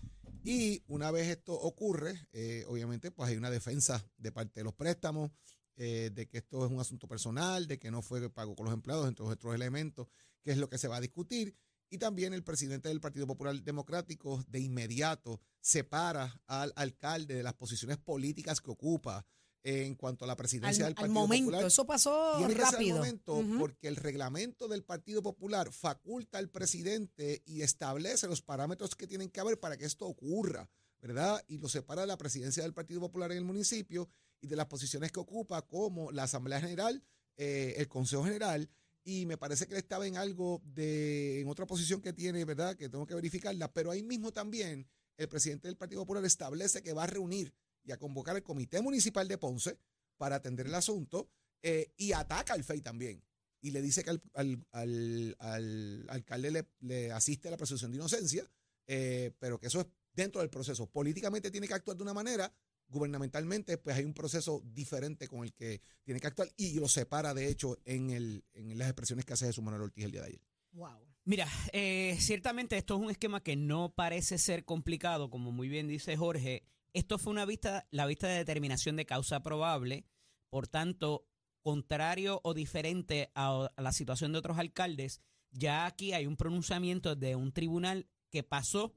Y 0.45 0.85
una 0.87 1.11
vez 1.11 1.27
esto 1.27 1.53
ocurre, 1.53 2.29
eh, 2.33 2.65
obviamente, 2.69 3.11
pues 3.11 3.31
hay 3.31 3.37
una 3.37 3.51
defensa 3.51 4.09
de 4.17 4.31
parte 4.31 4.61
de 4.61 4.65
los 4.65 4.75
préstamos, 4.75 5.33
eh, 5.77 6.11
de 6.15 6.29
que 6.29 6.39
esto 6.39 6.65
es 6.65 6.71
un 6.71 6.79
asunto 6.79 7.09
personal, 7.09 7.67
de 7.67 7.81
que 7.81 7.91
no 7.91 8.01
fue 8.01 8.31
pago 8.31 8.55
con 8.55 8.65
los 8.65 8.73
empleados, 8.73 9.09
entre 9.09 9.27
otros 9.27 9.55
elementos, 9.57 10.07
que 10.43 10.53
es 10.53 10.57
lo 10.57 10.71
que 10.71 10.79
se 10.79 10.87
va 10.87 10.99
a 10.99 11.01
discutir. 11.01 11.57
Y 11.91 11.99
también 11.99 12.33
el 12.33 12.45
presidente 12.45 12.89
del 12.89 13.01
Partido 13.01 13.27
Popular 13.27 13.61
Democrático 13.61 14.45
de 14.49 14.61
inmediato 14.61 15.41
separa 15.61 16.41
al 16.47 16.73
alcalde 16.77 17.35
de 17.35 17.43
las 17.43 17.55
posiciones 17.55 17.99
políticas 17.99 18.61
que 18.61 18.71
ocupa 18.71 19.27
en 19.69 19.95
cuanto 19.95 20.25
a 20.25 20.29
la 20.29 20.37
presidencia 20.37 20.87
al, 20.87 20.91
del 20.91 20.95
Partido 20.97 21.15
momento, 21.15 21.51
Popular. 21.51 21.67
eso 21.67 21.87
pasó 21.87 22.35
Tiene 22.39 22.55
que 22.55 22.59
ser 22.61 22.67
al 22.67 22.73
rápido. 22.73 22.97
momento 22.97 23.45
porque 23.59 23.89
el 23.89 23.97
reglamento 23.97 24.69
del 24.69 24.83
Partido 24.83 25.23
Popular 25.23 25.73
faculta 25.73 26.39
al 26.39 26.49
presidente 26.49 27.43
y 27.47 27.63
establece 27.63 28.27
los 28.29 28.43
parámetros 28.43 28.95
que 28.97 29.07
tienen 29.07 29.31
que 29.31 29.41
haber 29.41 29.59
para 29.61 29.77
que 29.77 29.85
esto 29.85 30.07
ocurra, 30.07 30.69
¿verdad? 31.03 31.45
Y 31.49 31.59
lo 31.59 31.69
separa 31.69 32.03
de 32.03 32.07
la 32.07 32.17
presidencia 32.19 32.63
del 32.63 32.73
Partido 32.75 33.01
Popular 33.01 33.31
en 33.33 33.39
el 33.39 33.45
municipio 33.45 34.09
y 34.41 34.47
de 34.47 34.57
las 34.57 34.67
posiciones 34.67 35.13
que 35.13 35.21
ocupa 35.21 35.63
como 35.63 36.11
la 36.13 36.25
Asamblea 36.25 36.61
General, 36.61 37.03
eh, 37.37 37.75
el 37.77 37.89
Consejo 37.89 38.25
General, 38.25 38.69
y 39.05 39.27
me 39.27 39.37
parece 39.39 39.67
que 39.67 39.75
él 39.75 39.79
estaba 39.79 40.07
en 40.07 40.17
algo 40.17 40.61
de, 40.65 41.41
en 41.41 41.49
otra 41.49 41.67
posición 41.67 42.01
que 42.01 42.13
tiene, 42.13 42.45
¿verdad? 42.45 42.77
Que 42.77 42.89
tengo 42.89 43.07
que 43.07 43.15
verificarla, 43.15 43.73
pero 43.73 43.91
ahí 43.91 44.03
mismo 44.03 44.33
también 44.33 44.87
el 45.17 45.29
presidente 45.29 45.67
del 45.69 45.77
Partido 45.77 46.03
Popular 46.03 46.25
establece 46.25 46.83
que 46.83 46.93
va 46.93 47.05
a 47.05 47.07
reunir 47.07 47.53
y 47.85 47.93
a 47.93 47.99
convocar 47.99 48.37
al 48.37 48.43
Comité 48.43 48.81
Municipal 48.83 49.27
de 49.29 49.39
Ponce 49.39 49.79
para 50.17 50.37
atender 50.37 50.67
el 50.67 50.75
asunto 50.75 51.31
eh, 51.63 51.93
y 51.97 52.13
ataca 52.13 52.55
al 52.55 52.65
FEI 52.65 52.81
también. 52.83 53.23
Y 53.61 53.71
le 53.73 53.83
dice 53.83 54.05
que 54.05 54.11
al, 54.11 54.23
al- 54.35 54.67
al- 54.73 55.37
al 55.39 56.07
alcalde 56.11 56.51
le, 56.51 56.69
le 56.81 57.11
asiste 57.13 57.49
a 57.49 57.51
la 57.51 57.57
presunción 57.57 57.91
de 57.91 57.97
inocencia, 57.97 58.49
eh, 58.87 59.33
pero 59.39 59.59
que 59.59 59.67
eso 59.67 59.81
es 59.81 59.87
dentro 60.13 60.41
del 60.41 60.51
proceso. 60.51 60.87
Políticamente 60.91 61.51
tiene 61.51 61.67
que 61.69 61.75
actuar 61.75 61.97
de 61.97 62.03
una 62.05 62.15
manera, 62.15 62.53
gubernamentalmente 62.89 63.77
pues 63.79 63.97
hay 63.97 64.05
un 64.05 64.15
proceso 64.15 64.63
diferente 64.65 65.29
con 65.29 65.45
el 65.45 65.53
que 65.53 65.81
tiene 66.05 66.21
que 66.21 66.27
actuar 66.27 66.49
y 66.57 66.79
lo 66.79 66.89
separa 66.89 67.35
de 67.35 67.49
hecho 67.49 67.79
en, 67.85 68.11
el, 68.11 68.45
en 68.55 68.77
las 68.79 68.89
expresiones 68.89 69.25
que 69.25 69.35
hace 69.35 69.47
Jesús 69.47 69.63
Manuel 69.63 69.83
Ortiz 69.83 70.05
el 70.05 70.13
día 70.13 70.23
de 70.23 70.27
ayer. 70.29 70.41
Wow. 70.73 71.07
Mira, 71.25 71.47
eh, 71.73 72.17
ciertamente 72.21 72.77
esto 72.79 72.95
es 72.97 73.01
un 73.03 73.11
esquema 73.11 73.43
que 73.43 73.57
no 73.57 73.93
parece 73.95 74.39
ser 74.39 74.65
complicado, 74.65 75.29
como 75.29 75.53
muy 75.53 75.69
bien 75.69 75.87
dice 75.87 76.17
Jorge. 76.17 76.63
Esto 76.93 77.19
fue 77.19 77.33
una 77.33 77.45
vista, 77.45 77.87
la 77.91 78.07
vista 78.07 78.29
de 78.29 78.37
determinación 78.39 78.97
de 78.97 79.07
causa 79.07 79.43
probable, 79.43 80.07
por 80.51 80.69
tanto, 80.69 81.27
contrario 81.63 82.41
o 82.45 82.55
diferente 82.55 83.31
a, 83.35 83.71
la 83.77 83.93
situación 83.93 84.33
de 84.33 84.39
otros 84.39 84.59
alcaldes, 84.59 85.21
ya 85.51 85.87
aquí 85.87 86.13
hay 86.13 86.27
un 86.27 86.37
pronunciamiento 86.37 87.15
de 87.17 87.37
un 87.37 87.53
tribunal 87.53 88.09
que 88.31 88.43
pasó 88.43 88.95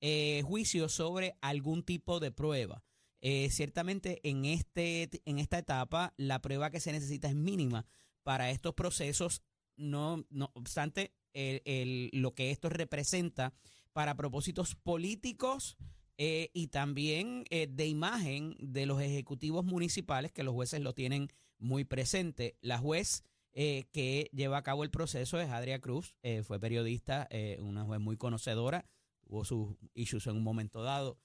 eh, 0.00 0.42
juicio 0.44 0.88
sobre 0.88 1.36
algún 1.40 1.82
tipo 1.82 2.20
de 2.20 2.30
prueba. 2.30 2.82
Eh, 3.22 3.50
ciertamente 3.50 4.20
en, 4.28 4.46
este, 4.46 5.10
en 5.26 5.38
esta 5.38 5.58
etapa 5.58 6.14
la 6.16 6.40
prueba 6.40 6.70
que 6.70 6.80
se 6.80 6.90
necesita 6.92 7.28
es 7.28 7.34
mínima 7.34 7.86
para 8.22 8.50
estos 8.50 8.72
procesos 8.74 9.42
no, 9.76 10.24
no 10.30 10.50
obstante 10.54 11.14
el- 11.34 11.60
el- 11.66 12.08
lo 12.14 12.34
que 12.34 12.50
esto 12.50 12.70
representa 12.70 13.52
para 13.92 14.14
propósitos 14.16 14.74
políticos 14.74 15.76
eh, 16.22 16.50
y 16.52 16.66
también 16.66 17.46
eh, 17.48 17.66
de 17.66 17.86
imagen 17.86 18.54
de 18.58 18.84
los 18.84 19.00
ejecutivos 19.00 19.64
municipales, 19.64 20.30
que 20.32 20.42
los 20.42 20.52
jueces 20.52 20.82
lo 20.82 20.92
tienen 20.92 21.32
muy 21.56 21.84
presente. 21.84 22.58
La 22.60 22.76
juez 22.76 23.24
eh, 23.54 23.84
que 23.90 24.28
lleva 24.34 24.58
a 24.58 24.62
cabo 24.62 24.84
el 24.84 24.90
proceso 24.90 25.40
es 25.40 25.48
Adria 25.48 25.80
Cruz, 25.80 26.14
fue 26.44 26.60
periodista, 26.60 27.26
una 27.60 27.84
juez 27.84 28.00
muy 28.00 28.18
conocedora, 28.18 28.84
tuvo 29.22 29.46
sus 29.46 29.76
issues 29.94 30.26
en 30.26 30.36
un 30.36 30.42
momento 30.42 30.82
dado, 30.82 31.16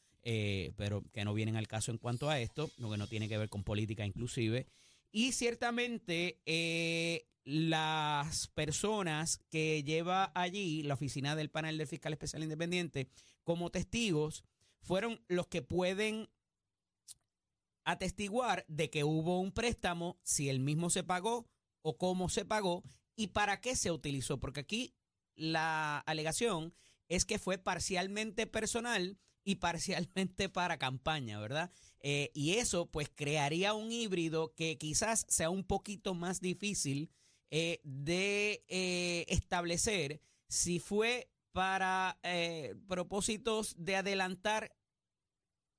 pero 0.77 1.03
que 1.11 1.25
no 1.25 1.33
vienen 1.33 1.57
al 1.57 1.67
caso 1.67 1.91
en 1.91 1.97
cuanto 1.97 2.29
a 2.29 2.39
esto, 2.39 2.71
lo 2.77 2.89
que 2.89 2.97
no 2.97 3.07
tiene 3.07 3.27
que 3.27 3.37
ver 3.37 3.49
con 3.49 3.65
política 3.65 4.05
inclusive. 4.05 4.65
Y 5.11 5.33
ciertamente 5.33 6.39
las 7.43 8.47
personas 8.47 9.41
que 9.49 9.83
lleva 9.83 10.31
allí 10.33 10.83
la 10.83 10.93
oficina 10.93 11.35
del 11.35 11.49
panel 11.49 11.77
del 11.77 11.87
fiscal 11.87 12.13
especial 12.13 12.43
independiente 12.43 13.09
como 13.43 13.69
testigos 13.71 14.45
fueron 14.85 15.19
los 15.27 15.47
que 15.47 15.61
pueden 15.61 16.29
atestiguar 17.83 18.65
de 18.67 18.89
que 18.89 19.03
hubo 19.03 19.39
un 19.39 19.51
préstamo, 19.51 20.17
si 20.23 20.49
el 20.49 20.59
mismo 20.59 20.89
se 20.89 21.03
pagó 21.03 21.47
o 21.81 21.97
cómo 21.97 22.29
se 22.29 22.45
pagó 22.45 22.83
y 23.15 23.27
para 23.27 23.61
qué 23.61 23.75
se 23.75 23.91
utilizó, 23.91 24.39
porque 24.39 24.61
aquí 24.61 24.95
la 25.35 25.99
alegación 25.99 26.73
es 27.07 27.25
que 27.25 27.39
fue 27.39 27.57
parcialmente 27.57 28.47
personal 28.47 29.17
y 29.43 29.55
parcialmente 29.55 30.49
para 30.49 30.77
campaña, 30.77 31.39
¿verdad? 31.39 31.71
Eh, 31.99 32.31
y 32.33 32.53
eso 32.53 32.89
pues 32.89 33.09
crearía 33.13 33.73
un 33.73 33.91
híbrido 33.91 34.53
que 34.53 34.77
quizás 34.77 35.25
sea 35.29 35.49
un 35.49 35.63
poquito 35.63 36.13
más 36.13 36.41
difícil 36.41 37.11
eh, 37.51 37.79
de 37.83 38.63
eh, 38.67 39.25
establecer 39.29 40.21
si 40.47 40.79
fue 40.79 41.29
para 41.55 42.19
eh, 42.21 42.75
propósitos 42.85 43.75
de 43.77 43.95
adelantar 43.95 44.75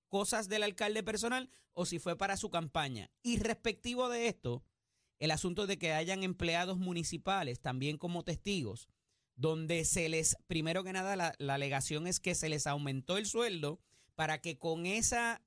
cosas 0.08 0.48
del 0.48 0.62
alcalde 0.62 1.02
personal 1.02 1.50
o 1.74 1.84
si 1.84 1.98
fue 1.98 2.16
para 2.16 2.38
su 2.38 2.48
campaña. 2.48 3.10
Y 3.22 3.36
respectivo 3.40 4.08
de 4.08 4.26
esto, 4.26 4.64
el 5.18 5.30
asunto 5.30 5.66
de 5.66 5.78
que 5.78 5.92
hayan 5.92 6.22
empleados 6.22 6.78
municipales 6.78 7.60
también 7.60 7.98
como 7.98 8.24
testigos, 8.24 8.88
donde 9.34 9.84
se 9.84 10.08
les, 10.08 10.38
primero 10.46 10.82
que 10.82 10.94
nada, 10.94 11.14
la, 11.14 11.34
la 11.36 11.56
alegación 11.56 12.06
es 12.06 12.20
que 12.20 12.34
se 12.34 12.48
les 12.48 12.66
aumentó 12.66 13.18
el 13.18 13.26
sueldo 13.26 13.78
para 14.14 14.40
que 14.40 14.56
con 14.56 14.86
esa, 14.86 15.42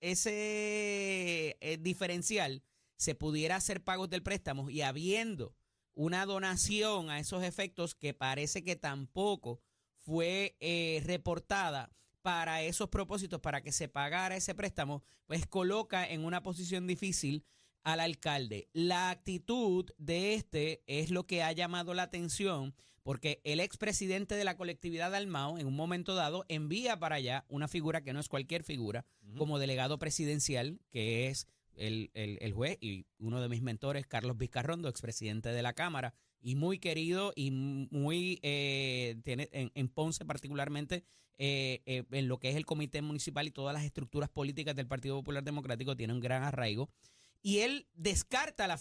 ese 0.00 1.56
eh, 1.62 1.78
diferencial 1.80 2.62
se 2.96 3.14
pudiera 3.14 3.56
hacer 3.56 3.82
pagos 3.82 4.10
del 4.10 4.22
préstamo 4.22 4.68
y 4.68 4.82
habiendo 4.82 5.54
una 5.94 6.26
donación 6.26 7.08
a 7.08 7.18
esos 7.18 7.42
efectos 7.44 7.94
que 7.94 8.12
parece 8.12 8.62
que 8.62 8.76
tampoco 8.76 9.62
fue 10.10 10.56
eh, 10.58 11.00
reportada 11.06 11.88
para 12.20 12.62
esos 12.62 12.88
propósitos, 12.88 13.40
para 13.40 13.62
que 13.62 13.70
se 13.70 13.86
pagara 13.88 14.34
ese 14.34 14.56
préstamo, 14.56 15.04
pues 15.26 15.46
coloca 15.46 16.04
en 16.04 16.24
una 16.24 16.42
posición 16.42 16.88
difícil 16.88 17.44
al 17.84 18.00
alcalde. 18.00 18.68
La 18.72 19.10
actitud 19.10 19.88
de 19.98 20.34
este 20.34 20.82
es 20.88 21.10
lo 21.12 21.28
que 21.28 21.44
ha 21.44 21.52
llamado 21.52 21.94
la 21.94 22.02
atención, 22.02 22.74
porque 23.04 23.40
el 23.44 23.60
expresidente 23.60 24.34
de 24.34 24.42
la 24.44 24.56
colectividad 24.56 25.12
de 25.12 25.18
Almao, 25.18 25.58
en 25.58 25.68
un 25.68 25.76
momento 25.76 26.16
dado, 26.16 26.44
envía 26.48 26.98
para 26.98 27.14
allá 27.14 27.44
una 27.48 27.68
figura 27.68 28.02
que 28.02 28.12
no 28.12 28.18
es 28.18 28.28
cualquier 28.28 28.64
figura, 28.64 29.06
como 29.38 29.60
delegado 29.60 30.00
presidencial, 30.00 30.80
que 30.90 31.28
es 31.28 31.46
el, 31.76 32.10
el- 32.14 32.36
el 32.40 32.52
juez 32.52 32.78
y 32.80 33.06
uno 33.20 33.40
de 33.40 33.48
mis 33.48 33.62
mentores, 33.62 34.08
Carlos 34.08 34.36
Vizcarrondo, 34.36 34.88
expresidente 34.88 35.50
de 35.50 35.62
la 35.62 35.72
Cámara, 35.72 36.14
y 36.40 36.54
muy 36.54 36.78
querido 36.78 37.32
y 37.36 37.50
muy, 37.50 38.38
eh, 38.42 39.16
tiene 39.24 39.48
en, 39.52 39.70
en 39.74 39.88
Ponce 39.88 40.24
particularmente, 40.24 41.04
eh, 41.38 41.82
eh, 41.86 42.04
en 42.10 42.28
lo 42.28 42.38
que 42.38 42.50
es 42.50 42.56
el 42.56 42.66
comité 42.66 43.02
municipal 43.02 43.46
y 43.46 43.50
todas 43.50 43.74
las 43.74 43.84
estructuras 43.84 44.28
políticas 44.28 44.76
del 44.76 44.86
Partido 44.86 45.16
Popular 45.16 45.42
Democrático, 45.42 45.96
tiene 45.96 46.12
un 46.12 46.20
gran 46.20 46.42
arraigo. 46.42 46.90
Y 47.42 47.60
él 47.60 47.88
descarta 47.94 48.66
la, 48.66 48.78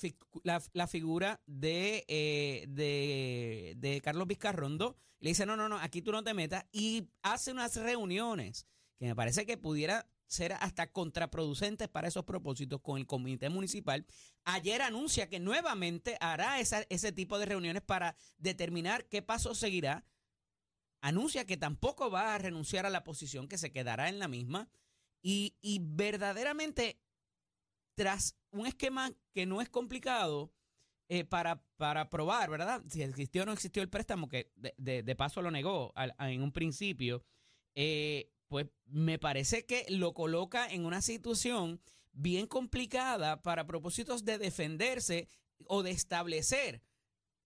la 0.74 0.88
figura 0.88 1.42
de, 1.46 2.04
eh, 2.10 2.66
de, 2.68 3.76
de 3.78 4.02
Carlos 4.02 4.28
Vizcarrondo. 4.28 4.98
Le 5.20 5.30
dice, 5.30 5.46
no, 5.46 5.56
no, 5.56 5.70
no, 5.70 5.78
aquí 5.78 6.02
tú 6.02 6.12
no 6.12 6.24
te 6.24 6.34
metas. 6.34 6.66
Y 6.74 7.08
hace 7.22 7.52
unas 7.52 7.76
reuniones 7.78 8.68
que 8.98 9.06
me 9.06 9.16
parece 9.16 9.46
que 9.46 9.58
pudiera 9.58 10.10
ser 10.30 10.54
hasta 10.54 10.92
contraproducentes 10.92 11.90
para 11.90 12.08
esos 12.08 12.24
propósitos 12.24 12.80
con 12.82 12.98
el 13.00 13.08
comité 13.08 13.50
municipal. 13.50 14.06
Ayer 14.46 14.82
anuncia 14.82 15.28
que 15.28 15.40
nuevamente 15.40 16.18
hará 16.22 16.60
ese 16.60 17.12
tipo 17.12 17.40
de 17.40 17.48
reuniones 17.48 17.82
para 17.82 18.16
determinar 18.38 19.08
qué 19.10 19.22
paso 19.22 19.56
seguirá. 19.56 20.06
Anuncia 21.02 21.46
que 21.46 21.58
tampoco 21.58 22.12
va 22.12 22.36
a 22.36 22.38
renunciar 22.38 22.86
a 22.86 22.90
la 22.90 23.04
posición, 23.04 23.48
que 23.48 23.58
se 23.58 23.72
quedará 23.72 24.08
en 24.08 24.20
la 24.20 24.28
misma. 24.28 24.70
Y, 25.22 25.58
y 25.62 25.80
verdaderamente, 25.82 27.02
tras 27.96 28.38
un 28.52 28.68
esquema 28.68 29.12
que 29.34 29.46
no 29.46 29.62
es 29.62 29.70
complicado 29.70 30.54
eh, 31.10 31.26
para, 31.26 31.64
para 31.78 32.10
probar, 32.10 32.52
¿verdad? 32.52 32.84
Si 32.88 33.02
existió 33.02 33.42
o 33.44 33.46
no 33.46 33.54
existió 33.54 33.82
el 33.82 33.90
préstamo, 33.90 34.30
que 34.30 34.52
de, 34.56 35.02
de- 35.04 35.16
paso 35.16 35.42
lo 35.42 35.50
negó 35.50 35.92
al- 35.96 36.16
en 36.20 36.44
un 36.44 36.52
principio, 36.52 37.26
eh, 37.76 38.32
pues 38.50 38.68
me 38.86 39.20
parece 39.20 39.66
que 39.66 39.86
lo 39.90 40.14
coloca 40.14 40.68
en 40.68 40.86
una 40.86 41.02
situación 41.02 41.80
bien 42.12 42.48
complicada 42.48 43.42
para 43.42 43.66
propósitos 43.66 44.26
de 44.26 44.38
defenderse 44.38 45.28
o 45.68 45.84
de 45.84 45.92
establecer. 45.92 46.82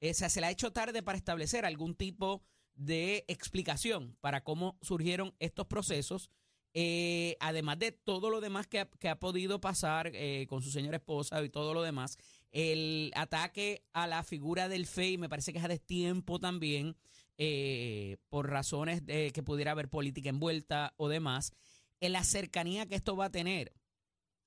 O 0.02 0.14
sea, 0.14 0.30
se 0.30 0.42
le 0.42 0.48
ha 0.48 0.52
hecho 0.52 0.74
tarde 0.74 1.04
para 1.04 1.18
establecer 1.18 1.66
algún 1.66 1.96
tipo 1.96 2.44
de 2.76 3.24
explicación 3.28 4.18
para 4.20 4.44
cómo 4.44 4.78
surgieron 4.82 5.36
estos 5.40 5.68
procesos, 5.68 6.32
eh, 6.74 7.38
además 7.40 7.78
de 7.78 7.92
todo 7.92 8.30
lo 8.32 8.42
demás 8.42 8.66
que 8.66 8.80
ha, 8.80 8.90
que 8.90 9.10
ha 9.10 9.20
podido 9.20 9.62
pasar 9.62 10.12
eh, 10.14 10.48
con 10.50 10.64
su 10.64 10.72
señora 10.72 10.98
esposa 10.98 11.44
y 11.44 11.50
todo 11.50 11.74
lo 11.74 11.84
demás. 11.84 12.18
El 12.52 13.12
ataque 13.16 13.86
a 13.94 14.08
la 14.08 14.24
figura 14.24 14.70
del 14.70 14.88
FEI 14.88 15.18
me 15.18 15.30
parece 15.30 15.54
que 15.54 15.60
es 15.60 15.66
a 15.66 15.68
destiempo 15.68 16.40
también, 16.40 16.98
eh, 17.38 18.18
por 18.30 18.50
razones 18.50 19.06
de 19.06 19.32
que 19.32 19.44
pudiera 19.44 19.72
haber 19.72 19.90
política 19.90 20.30
envuelta 20.30 20.94
o 20.98 21.10
demás. 21.10 21.52
En 22.00 22.12
la 22.14 22.24
cercanía 22.24 22.86
que 22.86 22.96
esto 22.96 23.16
va 23.16 23.26
a 23.26 23.32
tener 23.32 23.74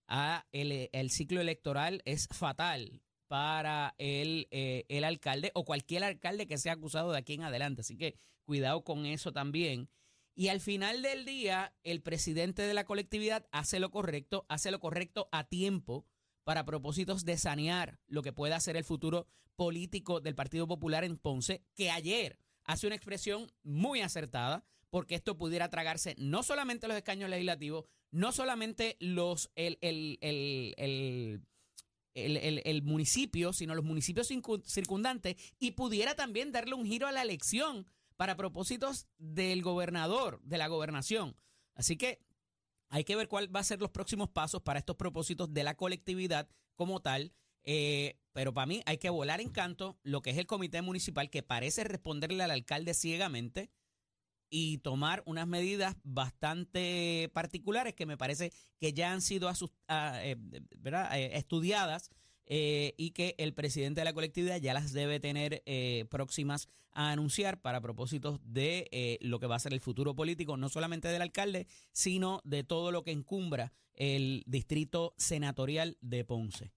a 0.08 0.46
el, 0.52 0.88
el 0.92 1.10
ciclo 1.10 1.40
electoral 1.40 2.02
es 2.04 2.28
fatal 2.30 3.02
para 3.28 3.94
el, 3.98 4.46
eh, 4.50 4.84
el 4.88 5.04
alcalde 5.04 5.50
o 5.54 5.64
cualquier 5.64 6.04
alcalde 6.04 6.46
que 6.46 6.58
sea 6.58 6.74
acusado 6.74 7.12
de 7.12 7.18
aquí 7.18 7.34
en 7.34 7.42
adelante. 7.42 7.80
Así 7.80 7.96
que 7.96 8.18
cuidado 8.44 8.84
con 8.84 9.06
eso 9.06 9.32
también. 9.32 9.88
Y 10.34 10.48
al 10.48 10.60
final 10.60 11.02
del 11.02 11.24
día, 11.24 11.74
el 11.82 12.02
presidente 12.02 12.62
de 12.62 12.74
la 12.74 12.84
colectividad 12.84 13.46
hace 13.52 13.80
lo 13.80 13.90
correcto, 13.90 14.44
hace 14.48 14.70
lo 14.70 14.80
correcto 14.80 15.28
a 15.32 15.44
tiempo 15.44 16.06
para 16.44 16.64
propósitos 16.64 17.24
de 17.24 17.38
sanear 17.38 17.98
lo 18.06 18.22
que 18.22 18.32
pueda 18.32 18.60
ser 18.60 18.76
el 18.76 18.84
futuro 18.84 19.26
político 19.56 20.20
del 20.20 20.34
Partido 20.34 20.68
Popular 20.68 21.04
en 21.04 21.16
Ponce, 21.16 21.64
que 21.74 21.90
ayer 21.90 22.38
hace 22.66 22.86
una 22.86 22.96
expresión 22.96 23.50
muy 23.62 24.00
acertada, 24.00 24.64
porque 24.90 25.14
esto 25.14 25.36
pudiera 25.36 25.68
tragarse 25.68 26.14
no 26.18 26.42
solamente 26.42 26.88
los 26.88 26.96
escaños 26.96 27.30
legislativos, 27.30 27.84
no 28.10 28.32
solamente 28.32 28.96
los 29.00 29.50
el, 29.54 29.78
el, 29.80 30.18
el, 30.20 31.42
el, 32.64 32.82
municipio, 32.82 33.52
sino 33.52 33.74
los 33.74 33.84
municipios 33.84 34.30
circun- 34.30 34.64
circundantes, 34.64 35.36
y 35.58 35.72
pudiera 35.72 36.14
también 36.14 36.52
darle 36.52 36.74
un 36.74 36.86
giro 36.86 37.06
a 37.06 37.12
la 37.12 37.22
elección 37.22 37.86
para 38.16 38.36
propósitos 38.36 39.06
del 39.18 39.62
gobernador, 39.62 40.40
de 40.42 40.58
la 40.58 40.68
gobernación. 40.68 41.36
Así 41.74 41.96
que 41.96 42.24
hay 42.88 43.04
que 43.04 43.16
ver 43.16 43.28
cuál 43.28 43.54
va 43.54 43.60
a 43.60 43.64
ser 43.64 43.80
los 43.80 43.90
próximos 43.90 44.30
pasos 44.30 44.62
para 44.62 44.78
estos 44.78 44.96
propósitos 44.96 45.52
de 45.52 45.64
la 45.64 45.76
colectividad 45.76 46.48
como 46.74 47.02
tal. 47.02 47.32
Eh, 47.66 48.16
pero 48.32 48.54
para 48.54 48.66
mí 48.66 48.82
hay 48.86 48.98
que 48.98 49.10
volar 49.10 49.40
en 49.40 49.50
canto 49.50 49.98
lo 50.02 50.22
que 50.22 50.30
es 50.30 50.38
el 50.38 50.46
comité 50.46 50.82
municipal 50.82 51.30
que 51.30 51.42
parece 51.42 51.84
responderle 51.84 52.42
al 52.42 52.50
alcalde 52.50 52.94
ciegamente 52.94 53.70
y 54.50 54.78
tomar 54.78 55.22
unas 55.26 55.46
medidas 55.46 55.96
bastante 56.04 57.30
particulares 57.32 57.94
que 57.94 58.06
me 58.06 58.16
parece 58.16 58.52
que 58.78 58.92
ya 58.92 59.12
han 59.12 59.22
sido 59.22 59.50
ah, 59.88 60.20
eh. 60.22 60.36
Eh, 60.84 61.30
estudiadas 61.34 62.10
eh, 62.46 62.94
y 62.96 63.10
que 63.10 63.34
el 63.38 63.54
presidente 63.54 64.00
de 64.00 64.04
la 64.04 64.12
colectividad 64.12 64.60
ya 64.60 64.74
las 64.74 64.92
debe 64.92 65.18
tener 65.18 65.62
próximas 66.08 66.68
a 66.92 67.10
anunciar 67.10 67.60
para 67.60 67.80
propósitos 67.80 68.40
de 68.44 69.18
lo 69.20 69.40
que 69.40 69.46
va 69.46 69.56
a 69.56 69.60
ser 69.60 69.72
el 69.72 69.80
futuro 69.80 70.14
político, 70.14 70.56
no 70.56 70.68
solamente 70.68 71.08
del 71.08 71.22
alcalde, 71.22 71.66
sino 71.92 72.40
de 72.44 72.64
todo 72.64 72.92
lo 72.92 73.02
que 73.02 73.10
encumbra 73.10 73.72
el 73.94 74.44
distrito 74.46 75.14
senatorial 75.18 75.98
de 76.00 76.24
Ponce. 76.24 76.75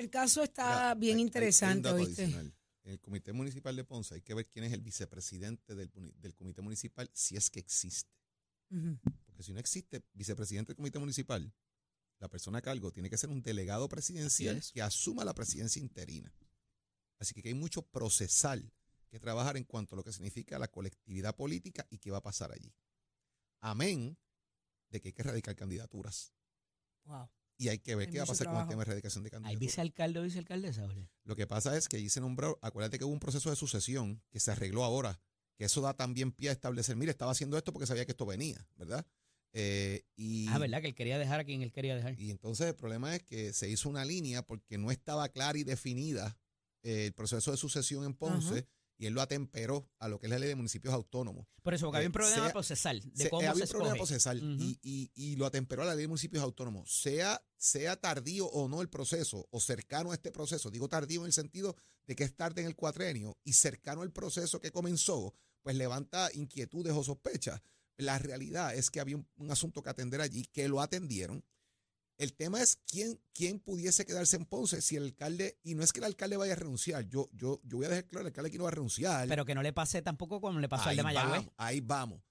El 0.00 0.08
caso 0.08 0.42
está 0.42 0.94
bien 0.94 1.16
hay- 1.16 1.20
hay 1.20 1.26
interesante, 1.26 1.88
dato 1.88 1.96
¿oíste? 2.02 2.22
adicional. 2.22 2.54
En 2.84 2.92
el 2.92 3.00
Comité 3.00 3.32
Municipal 3.34 3.76
de 3.76 3.84
Ponce 3.84 4.14
hay 4.14 4.22
que 4.22 4.32
ver 4.32 4.48
quién 4.48 4.64
es 4.64 4.72
el 4.72 4.80
vicepresidente 4.80 5.74
del, 5.74 6.34
Comité 6.34 6.62
Municipal, 6.62 7.10
si 7.12 7.36
es 7.36 7.50
que 7.50 7.60
existe. 7.60 8.10
Porque 9.26 9.42
si 9.42 9.52
no 9.52 9.60
existe 9.60 10.02
vicepresidente 10.14 10.68
del 10.70 10.76
Comité 10.76 10.98
Municipal, 10.98 11.52
la 12.18 12.28
persona 12.28 12.58
a 12.58 12.62
cargo 12.62 12.90
tiene 12.90 13.10
que 13.10 13.18
ser 13.18 13.28
un 13.28 13.42
delegado 13.42 13.88
presidencial 13.88 14.56
es. 14.56 14.72
que 14.72 14.80
asuma 14.80 15.24
la 15.24 15.34
presidencia 15.34 15.80
interina. 15.80 16.34
Así 17.18 17.34
que 17.34 17.48
hay 17.48 17.54
mucho 17.54 17.82
procesal 17.82 18.72
que 19.10 19.20
trabajar 19.20 19.58
en 19.58 19.64
cuanto 19.64 19.94
a 19.94 19.96
lo 19.96 20.04
que 20.04 20.12
significa 20.12 20.58
la 20.58 20.68
colectividad 20.68 21.36
política 21.36 21.86
y 21.90 21.98
qué 21.98 22.10
va 22.10 22.18
a 22.18 22.22
pasar 22.22 22.52
allí. 22.52 22.72
Amén 23.60 24.16
de 24.88 25.00
que 25.00 25.08
hay 25.08 25.12
que 25.12 25.22
erradicar 25.22 25.54
candidaturas. 25.54 26.32
Wow. 27.04 27.28
Y 27.60 27.68
hay 27.68 27.78
que 27.78 27.94
ver 27.94 28.06
Hay 28.08 28.12
qué 28.12 28.18
va 28.18 28.24
a 28.24 28.26
pasar 28.26 28.46
con 28.46 28.56
el 28.56 28.68
tema 28.68 28.82
de 28.84 28.90
erradicación 28.90 29.22
de 29.22 29.28
¿Hay 29.28 29.30
candidaturas. 29.32 29.60
vicealcalde 29.60 30.18
o 30.18 30.22
vicealcaldesa, 30.22 30.80
Jorge? 30.82 31.08
Lo 31.24 31.36
que 31.36 31.46
pasa 31.46 31.76
es 31.76 31.88
que 31.88 31.98
allí 31.98 32.08
se 32.08 32.20
nombró, 32.22 32.58
acuérdate 32.62 32.98
que 32.98 33.04
hubo 33.04 33.12
un 33.12 33.20
proceso 33.20 33.50
de 33.50 33.56
sucesión 33.56 34.22
que 34.30 34.40
se 34.40 34.50
arregló 34.50 34.82
ahora, 34.82 35.20
que 35.58 35.66
eso 35.66 35.82
da 35.82 35.92
también 35.94 36.32
pie 36.32 36.48
a 36.48 36.52
establecer, 36.52 36.96
mire, 36.96 37.10
estaba 37.10 37.32
haciendo 37.32 37.58
esto 37.58 37.70
porque 37.72 37.86
sabía 37.86 38.06
que 38.06 38.12
esto 38.12 38.24
venía, 38.24 38.66
¿verdad? 38.76 39.04
Eh, 39.52 40.04
y, 40.16 40.48
Ah, 40.48 40.58
¿verdad? 40.58 40.80
Que 40.80 40.86
él 40.88 40.94
quería 40.94 41.18
dejar 41.18 41.40
a 41.40 41.44
quien 41.44 41.60
él 41.60 41.70
quería 41.70 41.94
dejar. 41.96 42.18
y 42.18 42.30
entonces 42.30 42.66
el 42.68 42.74
problema 42.76 43.14
es 43.14 43.22
que 43.24 43.52
se 43.52 43.68
hizo 43.68 43.90
una 43.90 44.06
línea 44.06 44.40
porque 44.42 44.78
no 44.78 44.90
estaba 44.90 45.28
clara 45.28 45.58
y 45.58 45.64
definida 45.64 46.38
el 46.82 47.12
proceso 47.12 47.50
de 47.50 47.58
sucesión 47.58 48.04
en 48.04 48.14
Ponce 48.14 48.58
Ajá. 48.60 48.66
Y 49.00 49.06
él 49.06 49.14
lo 49.14 49.22
atemperó 49.22 49.88
a 49.98 50.08
lo 50.08 50.18
que 50.18 50.26
es 50.26 50.30
la 50.30 50.38
ley 50.38 50.48
de 50.48 50.54
municipios 50.54 50.92
autónomos. 50.92 51.46
Por 51.62 51.72
eso, 51.72 51.86
porque 51.86 51.96
había 51.96 52.08
un 52.08 52.12
Eh, 52.12 52.18
problema 52.18 52.44
sea- 52.44 52.52
procesal 52.52 53.00
de 53.14 53.24
Se- 53.24 53.30
cómo 53.30 53.40
había 53.48 53.54
se 53.54 53.62
un 53.62 53.68
problema 53.70 53.94
escoge. 53.96 54.08
procesal 54.10 54.38
Ujú. 54.54 54.62
y, 54.62 54.78
y- 54.82 55.10
y 55.14 55.36
lo 55.36 55.46
atemperó 55.46 55.82
a 55.82 55.86
la 55.86 55.94
ley 55.94 56.02
de 56.02 56.08
municipios 56.08 56.42
autónomos. 56.44 56.92
Sea, 57.00 57.42
sea 57.56 57.96
tardío 57.98 58.46
o 58.46 58.68
no 58.68 58.82
el 58.82 58.90
proceso, 58.90 59.48
o 59.50 59.58
cercano 59.60 60.10
a 60.10 60.14
este 60.14 60.30
proceso, 60.30 60.70
digo 60.70 60.86
tardío 60.88 61.20
en 61.22 61.26
el 61.28 61.32
sentido 61.32 61.74
de 62.06 62.14
que 62.14 62.24
es 62.24 62.36
tarde 62.36 62.60
en 62.60 62.66
el 62.66 62.76
cuatrenio 62.76 63.38
y 63.42 63.54
cercano 63.54 64.02
al 64.02 64.12
proceso 64.12 64.60
que 64.60 64.70
comenzó, 64.70 65.34
pues 65.62 65.76
levanta 65.76 66.28
inquietudes 66.34 66.92
o 66.92 67.02
sospechas. 67.02 67.62
La 67.96 68.18
realidad 68.18 68.74
es 68.74 68.90
que 68.90 69.00
había 69.00 69.16
un, 69.16 69.26
un 69.36 69.50
asunto 69.50 69.82
que 69.82 69.90
atender 69.90 70.20
allí, 70.20 70.44
que 70.52 70.68
lo 70.68 70.80
atendieron. 70.82 71.42
El 72.20 72.34
tema 72.34 72.60
es 72.60 72.78
quién, 72.86 73.18
quién 73.32 73.60
pudiese 73.60 74.04
quedarse 74.04 74.36
en 74.36 74.44
Ponce 74.44 74.82
si 74.82 74.94
el 74.96 75.04
alcalde, 75.04 75.58
y 75.62 75.74
no 75.74 75.82
es 75.82 75.90
que 75.90 76.00
el 76.00 76.04
alcalde 76.04 76.36
vaya 76.36 76.52
a 76.52 76.56
renunciar, 76.56 77.08
yo, 77.08 77.30
yo, 77.32 77.62
yo 77.64 77.78
voy 77.78 77.86
a 77.86 77.88
dejar 77.88 78.08
claro, 78.08 78.20
el 78.20 78.26
alcalde 78.26 78.48
aquí 78.48 78.58
no 78.58 78.64
va 78.64 78.68
a 78.68 78.72
renunciar. 78.72 79.26
Pero 79.26 79.46
que 79.46 79.54
no 79.54 79.62
le 79.62 79.72
pase 79.72 80.02
tampoco 80.02 80.38
como 80.38 80.60
le 80.60 80.68
pasó 80.68 80.90
al 80.90 80.96
de 80.98 81.02
Mayagüez. 81.02 81.38
vamos, 81.38 81.54
ahí 81.56 81.80
vamos. 81.80 82.22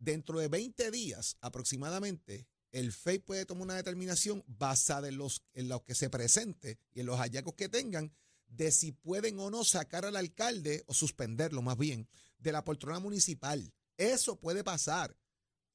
Dentro 0.00 0.40
de 0.40 0.48
20 0.48 0.90
días 0.90 1.36
aproximadamente, 1.40 2.48
el 2.72 2.90
FEI 2.90 3.20
puede 3.20 3.46
tomar 3.46 3.62
una 3.62 3.76
determinación 3.76 4.42
basada 4.48 5.06
en, 5.06 5.16
los, 5.16 5.44
en 5.54 5.68
lo 5.68 5.84
que 5.84 5.94
se 5.94 6.10
presente 6.10 6.80
y 6.92 6.98
en 6.98 7.06
los 7.06 7.20
hallazgos 7.20 7.54
que 7.54 7.68
tengan 7.68 8.12
de 8.48 8.72
si 8.72 8.90
pueden 8.90 9.38
o 9.38 9.48
no 9.48 9.62
sacar 9.62 10.04
al 10.06 10.16
alcalde 10.16 10.82
o 10.88 10.92
suspenderlo 10.92 11.62
más 11.62 11.78
bien 11.78 12.08
de 12.38 12.50
la 12.50 12.64
poltrona 12.64 12.98
municipal. 12.98 13.72
Eso 13.96 14.40
puede 14.40 14.64
pasar. 14.64 15.16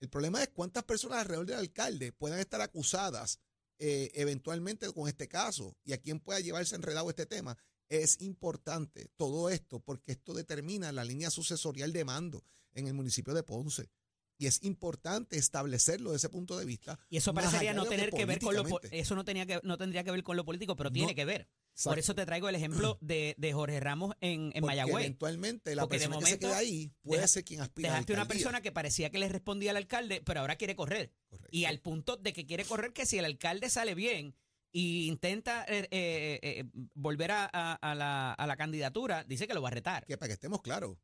El 0.02 0.10
problema 0.10 0.44
es 0.44 0.50
cuántas 0.50 0.84
personas 0.84 1.20
alrededor 1.20 1.46
del 1.46 1.60
alcalde 1.60 2.12
puedan 2.12 2.40
estar 2.40 2.60
acusadas 2.60 3.40
eh, 3.84 4.12
eventualmente 4.14 4.94
con 4.94 5.08
este 5.08 5.28
caso 5.28 5.76
y 5.84 5.94
a 5.94 5.98
quién 5.98 6.20
pueda 6.20 6.40
llevarse 6.40 6.76
enredado 6.76 7.10
este 7.10 7.26
tema. 7.26 7.58
Es 7.90 8.22
importante 8.22 9.10
todo 9.18 9.50
esto 9.50 9.80
porque 9.80 10.12
esto 10.12 10.36
determina 10.36 10.92
la 10.92 11.04
línea 11.04 11.32
sucesorial 11.32 11.92
de 11.92 12.06
mando 12.06 12.46
en 12.74 12.86
el 12.86 12.94
municipio 12.94 13.34
de 13.34 13.42
Ponce. 13.42 13.90
Y 14.38 14.46
es 14.46 14.62
importante 14.62 15.40
establecerlo 15.40 16.12
desde 16.12 16.28
ese 16.28 16.30
punto 16.30 16.60
de 16.60 16.66
vista. 16.66 17.00
Y 17.10 17.18
eso 17.18 17.34
parecería 17.34 17.74
no 17.74 17.88
tener 17.88 18.12
que 18.12 18.26
ver 18.26 18.40
con 18.40 18.56
lo 18.56 18.64
eso 18.92 19.16
no 19.16 19.26
tenía 19.26 19.48
que 19.48 19.60
no 19.64 19.80
tendría 19.80 20.04
que 20.04 20.12
ver 20.12 20.22
con 20.22 20.38
lo 20.38 20.46
político, 20.46 20.76
pero 20.76 20.92
tiene 20.92 21.16
que 21.16 21.26
ver. 21.26 21.50
Por 21.84 21.98
eso 22.00 22.14
te 22.16 22.26
traigo 22.26 22.50
el 22.50 22.56
ejemplo 22.56 22.98
de, 23.02 23.36
de 23.38 23.54
Jorge 23.54 23.80
Ramos 23.80 24.14
en, 24.22 24.52
en 24.54 24.64
Mayagüez. 24.66 25.06
Eventualmente 25.06 25.74
la 25.76 25.84
Porque 25.84 26.00
de 26.00 26.08
persona 26.08 26.26
que 26.26 26.32
se 26.32 26.40
queda 26.40 26.58
ahí 26.58 26.92
puede 27.02 27.22
deja- 27.22 27.28
ser 27.28 27.44
quien 27.46 27.62
aspira 27.62 27.90
a 27.90 27.92
Dejaste 27.94 28.14
una 28.14 28.22
alcaldía. 28.24 28.44
persona 28.44 28.62
que 28.62 28.72
parecía 28.72 29.10
que 29.10 29.20
le 29.20 29.30
respondía 29.30 29.72
al 29.72 29.78
alcalde, 29.78 30.22
pero 30.26 30.42
ahora 30.42 30.56
quiere 30.58 30.76
correr. 30.76 31.14
Correcto. 31.30 31.50
Y 31.56 31.66
al 31.66 31.80
punto 31.80 32.18
de 32.18 32.34
que 32.34 32.46
quiere 32.46 32.66
correr 32.66 32.94
que 32.94 33.06
si 33.06 33.18
el 33.18 33.26
alcalde 33.26 33.70
sale 33.70 33.96
bien 33.96 34.36
y 34.74 35.08
intenta 35.08 35.66
eh, 35.68 35.88
eh, 35.92 36.40
eh, 36.44 36.64
volver 36.94 37.32
a, 37.32 37.50
a- 37.52 37.74
a 37.74 37.96
la, 37.96 38.34
a 38.34 38.48
la 38.48 38.56
candidatura, 38.58 39.24
dice 39.24 39.48
que 39.48 39.54
lo 39.54 39.62
va 39.62 39.70
a 39.70 39.72
retar. 39.72 40.06
Que 40.06 40.18
para 40.18 40.28
que 40.30 40.34
estemos 40.34 40.62
claros, 40.62 40.98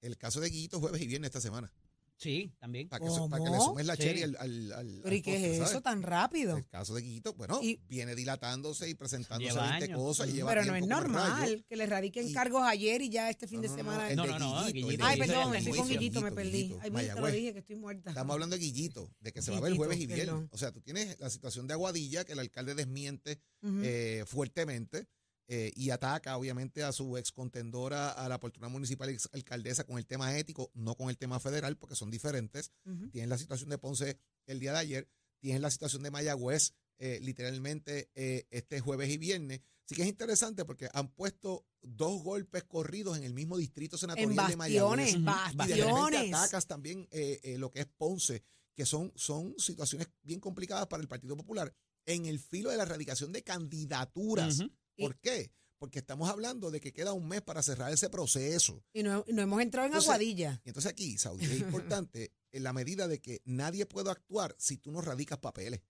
el 0.00 0.16
caso 0.16 0.40
de 0.40 0.48
Guillito 0.50 0.80
jueves 0.80 1.02
y 1.02 1.06
viernes 1.06 1.28
esta 1.28 1.40
semana. 1.40 1.72
Sí, 2.20 2.52
también. 2.58 2.86
Para 2.90 3.02
que, 3.06 3.10
para 3.30 3.42
que 3.42 3.50
le 3.50 3.56
¿Cómo? 3.56 3.64
sumes 3.70 3.86
la 3.86 3.96
Sí. 3.96 4.02
cherry 4.02 4.22
al, 4.24 4.36
al, 4.38 4.72
al- 4.72 5.00
Pero 5.02 5.16
¿y 5.16 5.22
qué 5.22 5.32
postre, 5.32 5.50
es 5.52 5.56
¿sabes? 5.56 5.70
eso 5.72 5.80
tan 5.80 6.02
rápido? 6.02 6.56
El 6.58 6.66
caso 6.68 6.94
de 6.94 7.00
Guillito, 7.00 7.32
bueno, 7.32 7.60
Y- 7.62 7.80
viene 7.88 8.14
dilatándose 8.14 8.90
y 8.90 8.94
presentándose 8.94 9.54
Lleva 9.54 9.68
20 9.70 9.84
años. 9.86 9.98
cosas 9.98 10.28
y 10.28 10.32
lleva 10.34 10.50
Pero 10.50 10.66
no 10.66 10.76
es 10.76 10.86
normal 10.86 11.64
que 11.66 11.76
le 11.76 11.86
radiquen 11.86 12.28
Y- 12.28 12.32
cargos 12.34 12.62
ayer 12.62 13.00
y 13.00 13.08
ya 13.08 13.30
este 13.30 13.46
fin 13.48 13.56
No, 13.56 13.62
de 13.62 13.68
no, 13.68 13.76
semana. 13.76 14.14
No, 14.14 14.26
no, 14.26 14.38
no, 14.38 14.66
Guillito, 14.66 14.86
Guillito, 14.88 15.04
Ay, 15.06 15.18
perdón, 15.18 15.54
estoy 15.54 15.72
con. 15.78 15.88
Guillito, 15.88 16.20
me 16.20 16.32
perdí. 16.32 16.50
Guillito, 16.50 16.80
Ay, 16.82 16.90
mira, 16.90 17.14
te 17.14 17.20
lo 17.22 17.26
dije 17.28 17.52
que 17.54 17.58
estoy 17.60 17.76
muerta. 17.76 18.10
Estamos 18.10 18.34
hablando 18.34 18.56
de 18.56 18.60
Guillito, 18.62 19.10
de 19.20 19.32
que 19.32 19.40
se 19.40 19.50
va 19.50 19.56
a 19.56 19.60
ver 19.60 19.74
jueves 19.74 19.98
y 19.98 20.06
viernes. 20.06 20.46
O 20.50 20.58
sea, 20.58 20.72
tú 20.72 20.82
tienes 20.82 21.18
la 21.20 21.30
situación 21.30 21.66
de 21.66 21.72
Aguadilla, 21.72 22.26
que 22.26 22.32
el 22.32 22.38
alcalde 22.40 22.74
desmiente 22.74 23.40
eh, 23.62 24.24
fuertemente 24.26 25.06
eh, 25.52 25.72
y 25.74 25.90
ataca, 25.90 26.36
obviamente, 26.36 26.84
a 26.84 26.92
su 26.92 27.16
ex 27.18 27.32
contendora 27.32 28.10
a 28.12 28.28
la 28.28 28.38
poltrona 28.38 28.68
municipal 28.68 29.08
ex 29.08 29.28
alcaldesa 29.32 29.82
con 29.82 29.98
el 29.98 30.06
tema 30.06 30.38
ético, 30.38 30.70
no 30.74 30.94
con 30.94 31.10
el 31.10 31.18
tema 31.18 31.40
federal, 31.40 31.76
porque 31.76 31.96
son 31.96 32.08
diferentes. 32.08 32.70
Ujú. 32.84 33.10
Tienes 33.10 33.28
la 33.28 33.36
situación 33.36 33.68
de 33.68 33.78
Ponce 33.78 34.16
el 34.46 34.60
día 34.60 34.72
de 34.72 34.78
ayer, 34.78 35.08
tienes 35.40 35.60
la 35.60 35.72
situación 35.72 36.04
de 36.04 36.12
Mayagüez, 36.12 36.72
eh, 36.98 37.18
literalmente 37.20 38.10
eh, 38.14 38.46
este 38.50 38.78
jueves 38.78 39.10
y 39.10 39.18
viernes. 39.18 39.60
Así 39.86 39.96
que 39.96 40.02
es 40.02 40.08
interesante 40.08 40.64
porque 40.64 40.88
han 40.92 41.08
puesto 41.08 41.66
dos 41.82 42.22
golpes 42.22 42.62
corridos 42.62 43.18
en 43.18 43.24
el 43.24 43.34
mismo 43.34 43.56
distrito 43.56 43.98
senatorial 43.98 44.30
En 44.30 44.50
de 44.50 44.56
Mayagüez. 44.56 45.16
bastiones. 45.24 46.14
Y 46.14 46.28
de 46.28 46.36
atacas 46.36 46.66
también 46.68 47.08
eh, 47.10 47.40
eh, 47.42 47.58
lo 47.58 47.72
que 47.72 47.80
es 47.80 47.86
Ponce, 47.86 48.44
que 48.76 48.86
son, 48.86 49.12
son 49.16 49.52
situaciones 49.58 50.08
bien 50.22 50.38
complicadas 50.38 50.86
para 50.86 51.02
el 51.02 51.08
Partido 51.08 51.36
Popular 51.36 51.74
en 52.06 52.26
el 52.26 52.38
filo 52.38 52.70
de 52.70 52.76
la 52.76 52.84
erradicación 52.84 53.32
de 53.32 53.42
candidaturas. 53.42 54.60
¿Por 55.00 55.18
qué? 55.18 55.50
Porque 55.78 56.00
estamos 56.00 56.28
hablando 56.28 56.70
de 56.70 56.80
que 56.80 56.92
queda 56.92 57.12
un 57.12 57.26
mes 57.26 57.40
para 57.42 57.62
cerrar 57.62 57.92
ese 57.92 58.10
proceso. 58.10 58.84
Y 58.92 59.02
no, 59.02 59.24
no 59.28 59.42
hemos 59.42 59.62
entrado 59.62 59.86
en 59.86 59.92
Entonces, 59.92 60.08
Aguadilla. 60.08 60.60
Y 60.64 60.68
entonces 60.68 60.92
aquí, 60.92 61.16
Saudi, 61.16 61.44
es 61.44 61.52
importante 61.60 62.32
en 62.52 62.62
la 62.62 62.72
medida 62.72 63.08
de 63.08 63.20
que 63.20 63.40
nadie 63.44 63.86
puede 63.86 64.10
actuar 64.10 64.54
si 64.58 64.76
tú 64.76 64.92
no 64.92 65.00
radicas 65.00 65.38
papeles. 65.38 65.80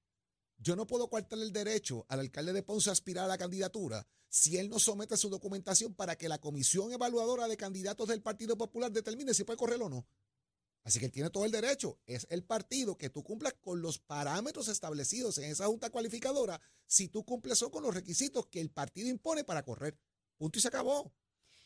Yo 0.59 0.77
no 0.77 0.87
puedo 0.87 1.09
coartarle 1.09 1.45
el 1.45 1.53
derecho 1.53 2.05
al 2.09 2.21
alcalde 2.21 2.53
de 2.53 2.63
Ponce 2.63 2.91
a 2.91 2.93
aspirar 2.93 3.25
a 3.25 3.29
la 3.29 3.39
candidatura 3.39 4.07
si 4.29 4.59
él 4.59 4.69
no 4.69 4.79
somete 4.79 5.17
su 5.17 5.29
documentación 5.29 5.95
para 5.95 6.17
que 6.17 6.29
la 6.29 6.39
comisión 6.39 6.93
evaluadora 6.93 7.49
de 7.49 7.57
candidatos 7.57 8.09
del 8.09 8.23
Partido 8.23 8.57
Popular 8.57 8.93
determine 8.93 9.35
si 9.35 9.45
puede 9.45 9.57
correr 9.57 9.83
o 9.83 9.89
no. 9.89 10.07
Así 10.83 10.99
que 10.99 11.07
él 11.07 11.13
tiene 11.13 11.31
todo 11.31 11.45
el 11.45 11.53
derecho. 11.53 11.99
Es 12.07 12.27
el 12.31 12.43
partido 12.45 12.97
que 12.97 13.11
tú 13.11 13.23
cumplas 13.23 13.55
con 13.61 13.83
los 13.83 13.99
parámetros 13.99 14.69
establecidos 14.69 15.39
en 15.39 15.51
esa 15.51 15.67
junta 15.67 15.91
cualificadora 15.91 16.61
si 16.87 17.09
tú 17.09 17.25
cumples 17.25 17.63
con 17.71 17.83
los 17.83 17.95
requisitos 17.95 18.47
que 18.47 18.61
el 18.61 18.71
partido 18.71 19.09
impone 19.09 19.45
para 19.45 19.63
correr. 19.63 19.99
Punto 20.39 20.59
y 20.59 20.63
se 20.63 20.69
acabó. 20.69 21.13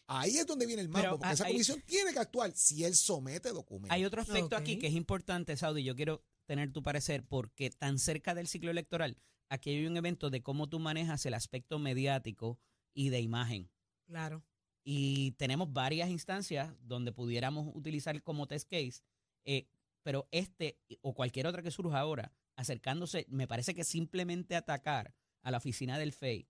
Ahí 0.06 0.36
es 0.36 0.46
donde 0.46 0.66
viene 0.66 0.82
el 0.82 0.88
mambo, 0.88 1.02
Pero 1.02 1.18
porque 1.18 1.34
esa 1.34 1.44
hay- 1.46 1.52
comisión 1.52 1.80
tiene 1.86 2.12
que 2.12 2.18
actuar 2.18 2.52
si 2.54 2.84
él 2.84 2.94
somete 2.94 3.50
documentos. 3.50 3.92
Hay 3.94 4.04
otro 4.04 4.20
aspecto 4.20 4.56
aquí 4.56 4.78
que 4.78 4.88
es 4.88 4.94
importante, 4.94 5.56
Saudi. 5.56 5.82
Yo 5.84 5.94
quiero 5.94 6.22
tener 6.46 6.72
tu 6.72 6.82
parecer 6.82 7.24
porque 7.24 7.70
tan 7.70 7.98
cerca 7.98 8.34
del 8.34 8.48
ciclo 8.48 8.70
electoral, 8.70 9.16
aquí 9.48 9.70
hay 9.70 9.86
un 9.86 9.96
evento 9.96 10.28
de 10.28 10.42
cómo 10.42 10.68
tú 10.68 10.78
manejas 10.78 11.24
el 11.24 11.32
aspecto 11.34 11.78
mediático 11.78 12.58
y 12.92 13.08
de 13.08 13.20
imagen. 13.20 13.70
Claro. 14.06 14.44
Y 14.84 15.32
tenemos 15.32 15.72
varias 15.72 16.10
instancias 16.10 16.72
donde 16.82 17.10
pudiéramos 17.10 17.74
utilizar 17.74 18.22
como 18.22 18.46
test 18.46 18.70
case, 18.70 19.02
eh, 19.44 19.66
pero 20.02 20.28
este 20.30 20.78
o 21.00 21.14
cualquier 21.14 21.46
otra 21.46 21.62
que 21.62 21.70
surja 21.70 21.98
ahora, 21.98 22.32
acercándose, 22.54 23.26
me 23.28 23.48
parece 23.48 23.74
que 23.74 23.82
simplemente 23.82 24.54
atacar 24.54 25.14
a 25.42 25.50
la 25.50 25.56
oficina 25.56 25.98
del 25.98 26.12
FEI 26.12 26.46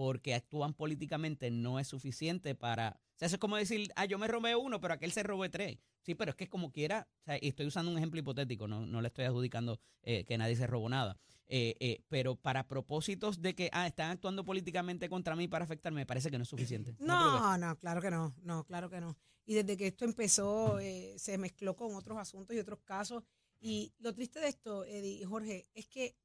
porque 0.00 0.34
actúan 0.34 0.72
políticamente 0.72 1.50
no 1.50 1.78
es 1.78 1.88
suficiente 1.88 2.54
para... 2.54 2.98
O 3.16 3.18
sea, 3.18 3.26
eso 3.26 3.36
es 3.36 3.40
como 3.40 3.56
decir, 3.56 3.92
ah, 3.96 4.06
yo 4.06 4.18
me 4.18 4.28
robé 4.28 4.56
uno, 4.56 4.80
pero 4.80 4.94
aquel 4.94 5.12
se 5.12 5.22
robó 5.22 5.50
tres. 5.50 5.76
Sí, 6.00 6.14
pero 6.14 6.30
es 6.30 6.36
que 6.36 6.48
como 6.48 6.72
quiera, 6.72 7.06
o 7.20 7.24
sea, 7.24 7.36
y 7.38 7.48
estoy 7.48 7.66
usando 7.66 7.92
un 7.92 7.98
ejemplo 7.98 8.18
hipotético, 8.18 8.66
no, 8.66 8.86
no 8.86 9.02
le 9.02 9.08
estoy 9.08 9.26
adjudicando 9.26 9.78
eh, 10.02 10.24
que 10.24 10.38
nadie 10.38 10.56
se 10.56 10.66
robó 10.66 10.88
nada. 10.88 11.18
Eh, 11.52 11.74
eh, 11.80 12.04
pero 12.08 12.36
para 12.36 12.68
propósitos 12.68 13.42
de 13.42 13.56
que, 13.56 13.70
ah, 13.72 13.88
están 13.88 14.12
actuando 14.12 14.44
políticamente 14.44 15.08
contra 15.08 15.34
mí 15.34 15.48
para 15.48 15.64
afectarme, 15.64 16.02
me 16.02 16.06
parece 16.06 16.30
que 16.30 16.38
no 16.38 16.44
es 16.44 16.48
suficiente. 16.48 16.94
¿Cómo 16.94 17.08
tú 17.08 17.24
lo 17.24 17.32
ves? 17.32 17.40
No, 17.42 17.58
no, 17.58 17.76
claro 17.76 18.00
que 18.00 18.08
no, 18.08 18.36
no, 18.42 18.64
claro 18.64 18.88
que 18.88 19.00
no. 19.00 19.18
Y 19.46 19.54
desde 19.54 19.76
que 19.76 19.88
esto 19.88 20.04
empezó, 20.04 20.78
eh, 20.78 21.16
se 21.18 21.38
mezcló 21.38 21.74
con 21.74 21.96
otros 21.96 22.18
asuntos 22.18 22.54
y 22.54 22.60
otros 22.60 22.78
casos. 22.84 23.24
Y 23.58 23.92
lo 23.98 24.14
triste 24.14 24.38
de 24.38 24.46
esto, 24.46 24.84
Eddie 24.84 25.20
y 25.20 25.24
Jorge, 25.24 25.66
es 25.74 25.88
que 25.88 26.16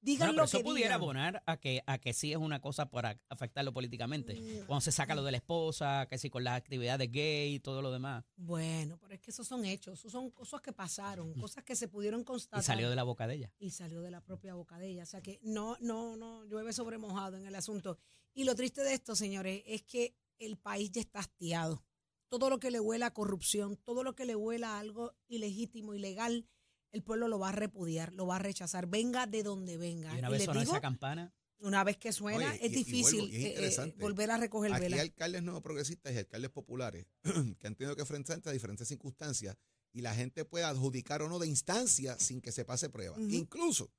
digan 0.00 0.28
Bueno, 0.28 0.32
lo 0.32 0.36
pero 0.36 0.44
eso 0.46 0.58
que 0.58 0.64
pudiera 0.64 0.88
digan. 0.96 1.02
abonar 1.02 1.42
a 1.46 1.56
que, 1.58 1.82
a 1.86 1.98
que 1.98 2.12
sí 2.12 2.32
es 2.32 2.38
una 2.38 2.60
cosa 2.60 2.90
para 2.90 3.20
afectarlo 3.28 3.72
políticamente. 3.72 4.34
Mm. 4.34 4.66
Cuando 4.66 4.80
se 4.80 4.92
saca 4.92 5.14
lo 5.14 5.22
de 5.22 5.30
la 5.32 5.36
esposa, 5.38 6.06
que 6.08 6.18
sí 6.18 6.30
con 6.30 6.44
las 6.44 6.56
actividades 6.56 7.10
gay 7.10 7.54
y 7.54 7.60
todo 7.60 7.82
lo 7.82 7.90
demás. 7.90 8.24
Bueno, 8.36 8.98
pero 9.00 9.14
es 9.14 9.20
que 9.20 9.30
esos 9.30 9.46
son 9.46 9.64
hechos, 9.64 9.98
esos 9.98 10.12
son 10.12 10.30
cosas 10.30 10.60
que 10.60 10.72
pasaron, 10.72 11.34
cosas 11.34 11.64
que 11.64 11.76
se 11.76 11.88
pudieron 11.88 12.24
constatar. 12.24 12.62
Y 12.62 12.66
salió 12.66 12.90
de 12.90 12.96
la 12.96 13.02
boca 13.02 13.26
de 13.26 13.34
ella. 13.34 13.52
y 13.58 13.70
salió 13.70 14.02
de 14.02 14.10
la 14.10 14.20
propia 14.20 14.54
boca 14.54 14.78
de 14.78 14.88
ella. 14.88 15.02
O 15.02 15.06
sea 15.06 15.20
que 15.20 15.38
no, 15.42 15.76
no, 15.80 16.16
no, 16.16 16.44
llueve 16.44 16.72
sobre 16.72 16.98
mojado 16.98 17.36
en 17.36 17.46
el 17.46 17.54
asunto. 17.54 17.98
Y 18.34 18.44
lo 18.44 18.54
triste 18.54 18.82
de 18.82 18.94
esto, 18.94 19.14
señores, 19.16 19.62
es 19.66 19.82
que 19.82 20.14
el 20.38 20.56
país 20.56 20.90
ya 20.92 21.00
está 21.00 21.18
hastiado. 21.20 21.84
Todo 22.28 22.48
lo 22.48 22.60
que 22.60 22.70
le 22.70 22.78
huela 22.78 23.06
a 23.06 23.12
corrupción, 23.12 23.76
todo 23.76 24.04
lo 24.04 24.14
que 24.14 24.24
le 24.24 24.36
huela 24.36 24.76
a 24.76 24.78
algo 24.78 25.14
ilegítimo, 25.26 25.94
ilegal, 25.94 26.46
el 26.92 27.02
pueblo 27.02 27.28
lo 27.28 27.38
va 27.38 27.50
a 27.50 27.52
repudiar, 27.52 28.12
lo 28.12 28.26
va 28.26 28.36
a 28.36 28.38
rechazar, 28.40 28.86
venga 28.86 29.26
de 29.26 29.42
donde 29.42 29.76
venga. 29.76 30.14
Y 30.14 30.18
una 30.18 30.28
Y 30.28 30.32
vez 30.32 30.44
sonó 30.44 30.60
digo, 30.60 30.72
esa 30.72 30.80
campana, 30.80 31.32
Una 31.58 31.84
vez 31.84 31.98
que 31.98 32.12
suena, 32.12 32.48
Oye, 32.50 32.66
es 32.66 32.72
y 32.72 32.74
difícil 32.76 33.20
vuelvo, 33.20 33.34
y 33.36 33.36
es 33.64 33.78
eh, 33.78 33.82
eh, 33.84 33.94
volver 33.98 34.30
a 34.30 34.36
recoger 34.38 34.72
Aquí 34.72 34.84
hay 34.84 34.90
vela. 34.90 35.02
alcaldes 35.02 35.42
nuevos 35.42 35.62
progresistas 35.62 36.12
y 36.14 36.18
alcaldes 36.18 36.50
populares 36.50 37.06
que 37.58 37.66
han 37.66 37.74
tenido 37.74 37.94
que 37.96 38.02
enfrentarse 38.02 38.48
a 38.48 38.52
diferentes 38.52 38.88
circunstancias 38.88 39.56
y 39.92 40.00
la 40.02 40.14
gente 40.14 40.44
puede 40.44 40.64
adjudicar 40.64 41.20
o 41.22 41.28
no 41.28 41.38
de 41.38 41.48
instancia 41.48 42.18
sin 42.18 42.40
que 42.40 42.52
se 42.52 42.64
pase 42.64 42.88
prueba. 42.88 43.16
Incluso, 43.18 43.92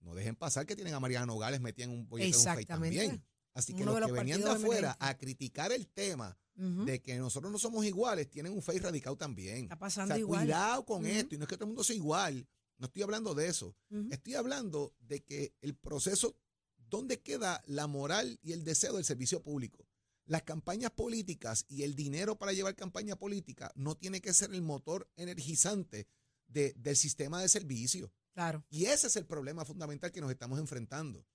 no 0.00 0.14
dejen 0.14 0.36
pasar 0.36 0.64
que 0.66 0.76
tienen 0.76 0.94
a 0.94 1.00
Mariana 1.00 1.26
Nogales 1.26 1.60
metida 1.60 1.84
en 1.86 1.90
un 1.90 2.08
bollete 2.08 2.30
de 2.30 2.36
un 2.36 2.64
también. 2.66 3.24
Así 3.54 3.74
que 3.74 3.82
Uno 3.82 3.92
los 3.92 4.00
los 4.00 4.08
que 4.10 4.12
venían 4.14 4.40
de 4.40 4.50
afuera 4.50 4.96
a 5.00 5.16
criticar 5.18 5.72
el 5.72 5.88
tema 5.88 6.36
de 6.84 7.00
que 7.00 7.16
nosotros 7.18 7.50
no 7.50 7.58
somos 7.58 7.86
iguales, 7.86 8.28
tienen 8.28 8.52
un 8.52 8.60
face 8.62 8.80
radicado 8.80 9.16
también. 9.16 9.64
Está 9.64 9.76
O 9.76 9.78
pasando 9.78 10.14
sea, 10.14 10.18
igual. 10.18 10.42
cuidado 10.44 10.84
con 10.84 11.06
esto, 11.06 11.34
y 11.34 11.38
no 11.38 11.44
es 11.44 11.48
que 11.48 11.56
todo 11.56 11.64
el 11.64 11.68
mundo 11.68 11.84
sea 11.84 11.96
igual, 11.96 12.46
no 12.76 12.86
estoy 12.86 13.02
hablando 13.02 13.34
de 13.34 13.46
eso. 13.48 13.74
Estoy 14.10 14.34
hablando 14.34 14.94
de 15.00 15.22
que 15.24 15.54
el 15.62 15.74
proceso, 15.74 16.36
¿dónde 16.76 17.20
queda 17.22 17.62
la 17.66 17.86
moral 17.86 18.38
y 18.42 18.52
el 18.52 18.62
deseo 18.62 18.94
del 18.96 19.04
servicio 19.06 19.42
público? 19.42 19.86
Las 20.26 20.42
campañas 20.42 20.90
políticas 20.90 21.64
y 21.66 21.82
el 21.82 21.94
dinero 21.96 22.36
para 22.36 22.52
llevar 22.52 22.76
campaña 22.76 23.16
política 23.16 23.72
no 23.74 23.96
tiene 23.96 24.20
que 24.20 24.34
ser 24.34 24.52
el 24.54 24.60
motor 24.62 25.10
energizante 25.16 26.08
de- 26.46 26.74
del 26.76 26.96
sistema 26.96 27.40
de 27.40 27.48
servicio. 27.48 28.12
Claro. 28.34 28.64
Y 28.70 28.84
ese 28.84 29.06
es 29.06 29.16
el 29.16 29.24
problema 29.26 29.64
fundamental 29.64 30.12
que 30.12 30.20
nos 30.20 30.30
estamos 30.30 30.58
enfrentando. 30.60 31.26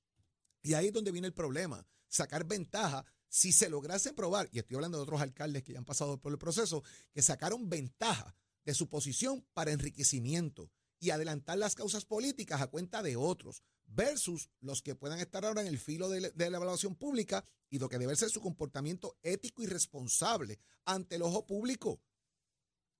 Y 0.62 0.76
ahí 0.76 0.88
es 0.88 0.94
donde 0.94 1.12
viene 1.12 1.28
el 1.28 1.34
problema, 1.34 1.86
sacar 2.16 2.46
ventaja. 2.46 3.06
Si 3.28 3.52
se 3.52 3.70
lograse 3.70 4.14
probar, 4.14 4.50
y 4.52 4.60
estoy 4.60 4.76
hablando 4.76 4.98
de 4.98 5.04
otros 5.04 5.22
alcaldes 5.22 5.64
que 5.64 5.74
ya 5.74 5.80
han 5.80 5.86
pasado 5.86 6.20
por 6.20 6.32
el 6.32 6.38
proceso, 6.38 6.84
que 7.14 7.22
sacaron 7.22 7.70
ventaja 7.70 8.36
de 8.64 8.74
su 8.74 8.88
posición 8.90 9.46
para 9.54 9.72
enriquecimiento 9.72 10.72
y 11.00 11.10
adelantar 11.10 11.58
las 11.58 11.76
causas 11.76 12.06
políticas 12.06 12.62
a 12.62 12.68
cuenta 12.68 13.04
de 13.04 13.16
otros, 13.18 13.62
versus 13.88 14.50
los 14.62 14.82
que 14.82 14.96
puedan 14.96 15.20
estar 15.20 15.46
ahora 15.46 15.62
en 15.62 15.68
el 15.68 15.78
filo 15.78 16.10
de, 16.10 16.32
de 16.32 16.50
la 16.50 16.58
evaluación 16.58 16.96
pública 16.96 17.44
y 17.70 17.78
lo 17.78 17.90
que 17.90 18.00
debe 18.00 18.16
ser 18.16 18.30
su 18.30 18.42
comportamiento 18.42 19.18
ético 19.22 19.62
y 19.62 19.68
responsable 19.68 20.60
ante 20.86 21.18
el 21.18 21.22
ojo 21.22 21.46
público. 21.46 22.00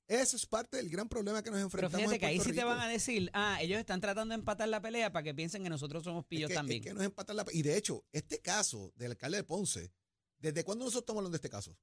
Ese 0.08 0.36
es 0.36 0.46
parte 0.46 0.78
del 0.78 0.90
gran 0.90 1.10
problema 1.10 1.42
que 1.42 1.50
nos 1.50 1.58
Pero 1.58 1.66
enfrentamos. 1.66 1.98
fíjate 1.98 2.16
en 2.16 2.20
que 2.20 2.26
ahí 2.28 2.40
sí 2.40 2.54
te 2.54 2.64
van 2.64 2.80
a 2.80 2.88
decir, 2.88 3.32
ah, 3.34 3.58
ellos 3.62 3.80
están 3.80 4.02
tratando 4.02 4.34
de 4.34 4.40
empatar 4.40 4.70
la 4.70 4.82
pelea 4.82 5.12
para 5.12 5.24
que 5.24 5.34
piensen 5.34 5.64
que 5.64 5.70
nosotros 5.70 6.04
somos 6.04 6.26
pillos 6.26 6.50
es 6.50 6.54
que, 6.54 6.56
también. 6.56 6.82
Es 6.82 6.88
que 6.88 6.94
nos 6.94 7.04
empatan 7.04 7.38
la... 7.38 7.46
Y 7.52 7.64
de 7.64 7.76
hecho, 7.76 8.06
este 8.12 8.40
caso 8.40 8.94
del 8.96 9.12
alcalde 9.12 9.38
de 9.38 9.44
Ponce, 9.44 9.92
¿desde 10.38 10.64
cuándo 10.64 10.86
nosotros 10.86 11.04
estamos 11.04 11.20
hablando 11.22 11.36
de 11.36 11.38
este 11.38 11.50
caso? 11.50 11.76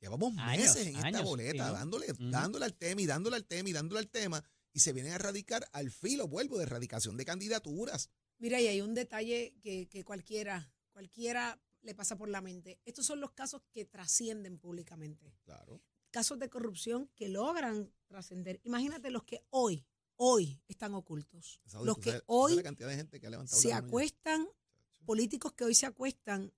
Llevamos 0.00 0.34
Años, 0.38 0.64
meses 0.64 0.86
en 0.88 0.96
esta 0.96 1.06
años, 1.06 1.22
boleta, 1.22 1.68
sí. 1.68 1.74
dándole, 1.74 2.06
dándole 2.18 2.64
al 2.64 2.74
tema 2.74 3.00
y 3.00 3.06
dándole 3.06 3.36
al 3.36 3.44
tema 3.44 3.68
y 3.68 3.72
dándole 3.72 4.00
al 4.00 4.08
tema, 4.08 4.42
y 4.72 4.80
se 4.80 4.92
vienen 4.92 5.12
a 5.12 5.16
erradicar 5.16 5.68
al 5.72 5.92
filo, 5.92 6.26
vuelvo, 6.26 6.58
de 6.58 6.64
erradicación 6.64 7.16
de 7.16 7.24
candidaturas. 7.24 8.10
Mira, 8.38 8.60
y 8.60 8.66
hay 8.66 8.80
un 8.80 8.94
detalle 8.94 9.54
que, 9.62 9.88
que 9.88 10.02
cualquiera, 10.02 10.72
cualquiera 10.90 11.60
le 11.82 11.94
pasa 11.94 12.16
por 12.16 12.28
la 12.28 12.40
mente. 12.40 12.80
Estos 12.84 13.06
son 13.06 13.20
los 13.20 13.30
casos 13.30 13.62
que 13.70 13.84
trascienden 13.84 14.58
públicamente. 14.58 15.36
Claro. 15.44 15.80
Casos 16.12 16.38
de 16.38 16.48
corrupción 16.50 17.08
que 17.16 17.28
logran 17.28 17.90
trascender. 18.06 18.60
Imagínate 18.64 19.10
los 19.10 19.24
que 19.24 19.44
hoy, 19.50 19.84
hoy 20.16 20.60
están 20.68 20.94
ocultos. 20.94 21.60
Los 21.82 21.96
que 21.98 22.10
sabes- 22.10 22.24
hoy 22.26 22.54
la 22.56 22.62
cantidad 22.62 22.88
de 22.90 22.96
gente 22.96 23.18
que 23.18 23.26
ha 23.26 23.30
levantado 23.30 23.60
se 23.60 23.72
acuestan, 23.72 24.46
políticos 25.06 25.52
que 25.54 25.64
hoy 25.64 25.74
se 25.74 25.86
acuestan, 25.86 26.52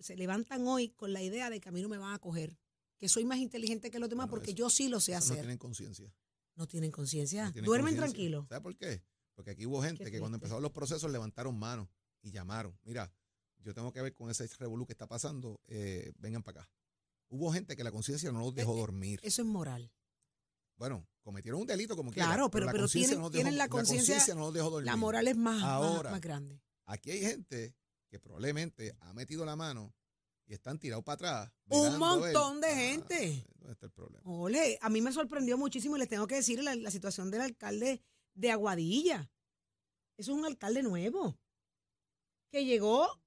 se 0.00 0.16
levantan 0.16 0.66
hoy 0.66 0.88
con 0.90 1.12
la 1.12 1.22
idea 1.22 1.50
de 1.50 1.60
que 1.60 1.68
a 1.68 1.72
mí 1.72 1.80
no 1.82 1.88
me 1.88 1.98
van 1.98 2.12
a 2.14 2.18
coger, 2.18 2.58
que 2.98 3.08
soy 3.08 3.24
más 3.24 3.38
inteligente 3.38 3.90
que 3.92 4.00
los 4.00 4.10
demás 4.10 4.26
Bueno, 4.26 4.30
porque 4.38 4.50
eso- 4.50 4.58
yo 4.58 4.70
sí 4.70 4.88
lo 4.88 4.98
sé 5.00 5.12
Esos 5.12 5.28
No 5.28 5.32
hacer. 5.34 5.44
tienen 5.44 5.58
conciencia. 5.58 6.12
No 6.56 6.66
tienen 6.66 6.90
conciencia. 6.90 7.52
no 7.54 7.62
Duermen 7.62 7.94
tranquilos. 7.96 8.46
¿Sabes 8.48 8.62
por 8.62 8.76
qué? 8.76 9.04
Porque 9.34 9.52
aquí 9.52 9.66
hubo 9.66 9.80
gente 9.82 10.10
que 10.10 10.18
cuando 10.18 10.36
empezaron 10.36 10.62
los 10.64 10.72
procesos 10.72 11.10
levantaron 11.12 11.56
manos 11.56 11.88
y 12.22 12.32
llamaron. 12.32 12.76
Mira, 12.82 13.12
yo 13.60 13.72
tengo 13.72 13.92
que 13.92 14.02
ver 14.02 14.12
con 14.14 14.30
ese 14.30 14.48
revolú 14.58 14.84
que 14.84 14.94
está 14.94 15.06
pasando, 15.06 15.60
eh, 15.68 16.12
vengan 16.18 16.42
para 16.42 16.62
acá. 16.62 16.70
Hubo 17.28 17.52
gente 17.52 17.76
que 17.76 17.84
la 17.84 17.90
conciencia 17.90 18.30
no 18.32 18.40
los 18.40 18.54
dejó 18.54 18.72
Eh, 18.72 18.76
eh, 18.76 18.80
dormir. 18.80 19.20
Eso 19.22 19.42
es 19.42 19.48
moral. 19.48 19.92
Bueno, 20.76 21.08
cometieron 21.22 21.60
un 21.60 21.66
delito 21.66 21.96
como 21.96 22.10
Claro, 22.12 22.30
quiera, 22.34 22.50
pero- 22.50 22.66
la 22.66 22.72
pero 22.72 22.82
conciencia 22.84 23.16
tienen- 23.30 23.52
no 23.54 23.58
la 23.58 23.68
conciencia- 23.68 24.34
no 24.34 24.40
los 24.42 24.54
dejó 24.54 24.70
dormir. 24.70 24.86
La 24.86 24.96
moral 24.96 25.26
es 25.28 25.36
más, 25.36 25.62
Ahora. 25.62 26.10
más 26.10 26.20
grande. 26.20 26.62
Aquí 26.84 27.10
hay 27.10 27.20
gente 27.20 27.74
que 28.08 28.20
probablemente 28.20 28.94
ha 29.00 29.12
metido 29.12 29.44
la 29.44 29.56
mano 29.56 29.92
y 30.46 30.52
están 30.54 30.78
tirados 30.78 31.04
para 31.04 31.14
atrás. 31.14 31.52
Un 31.68 31.98
montón 31.98 32.60
de 32.60 32.68
ah, 32.68 32.74
gente. 32.76 33.44
¿Dónde 33.56 33.72
está 33.72 33.86
el 33.86 33.92
problema? 33.92 34.22
Ole, 34.30 34.78
a 34.80 34.88
mí 34.88 35.00
me 35.00 35.10
sorprendió 35.12 35.58
muchísimo 35.58 35.96
y 35.96 35.98
les 35.98 36.08
tengo 36.08 36.26
que 36.28 36.36
decir 36.36 36.62
la, 36.62 36.74
la 36.76 36.90
situación 36.92 37.30
del 37.30 37.40
alcalde 37.40 38.02
de 38.34 38.50
Aguadilla. 38.52 39.28
Eso 40.16 40.32
es 40.32 40.38
un 40.38 40.44
alcalde 40.44 40.82
nuevo 40.84 41.36
que 42.50 42.64
llegó 42.64 43.20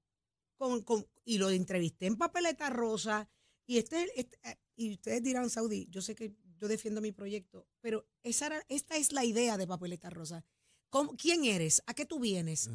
con, 0.56 0.82
con- 0.82 1.06
y 1.24 1.36
lo 1.38 1.50
entrevisté 1.50 2.06
en 2.06 2.16
papeleta 2.16 2.70
rosa 2.70 3.28
y 3.70 3.78
este, 3.78 4.08
este- 4.20 4.38
eh, 4.42 4.56
y 4.76 4.92
ustedes 4.94 5.22
dirán 5.22 5.48
Saudi, 5.48 5.86
yo 5.90 6.02
sé 6.02 6.14
que 6.16 6.34
yo 6.58 6.66
defiendo 6.66 7.00
mi 7.00 7.12
proyecto, 7.12 7.68
pero 7.80 8.04
esa 8.24 8.46
era- 8.46 8.64
esta 8.68 8.96
es 8.96 9.12
la 9.12 9.24
idea 9.24 9.56
de 9.56 9.66
papeleta 9.66 10.10
rosa. 10.10 10.44
¿Cómo- 10.90 11.16
¿Quién 11.16 11.44
eres? 11.44 11.80
¿A 11.86 11.94
qué 11.94 12.04
tú 12.04 12.18
vienes? 12.18 12.68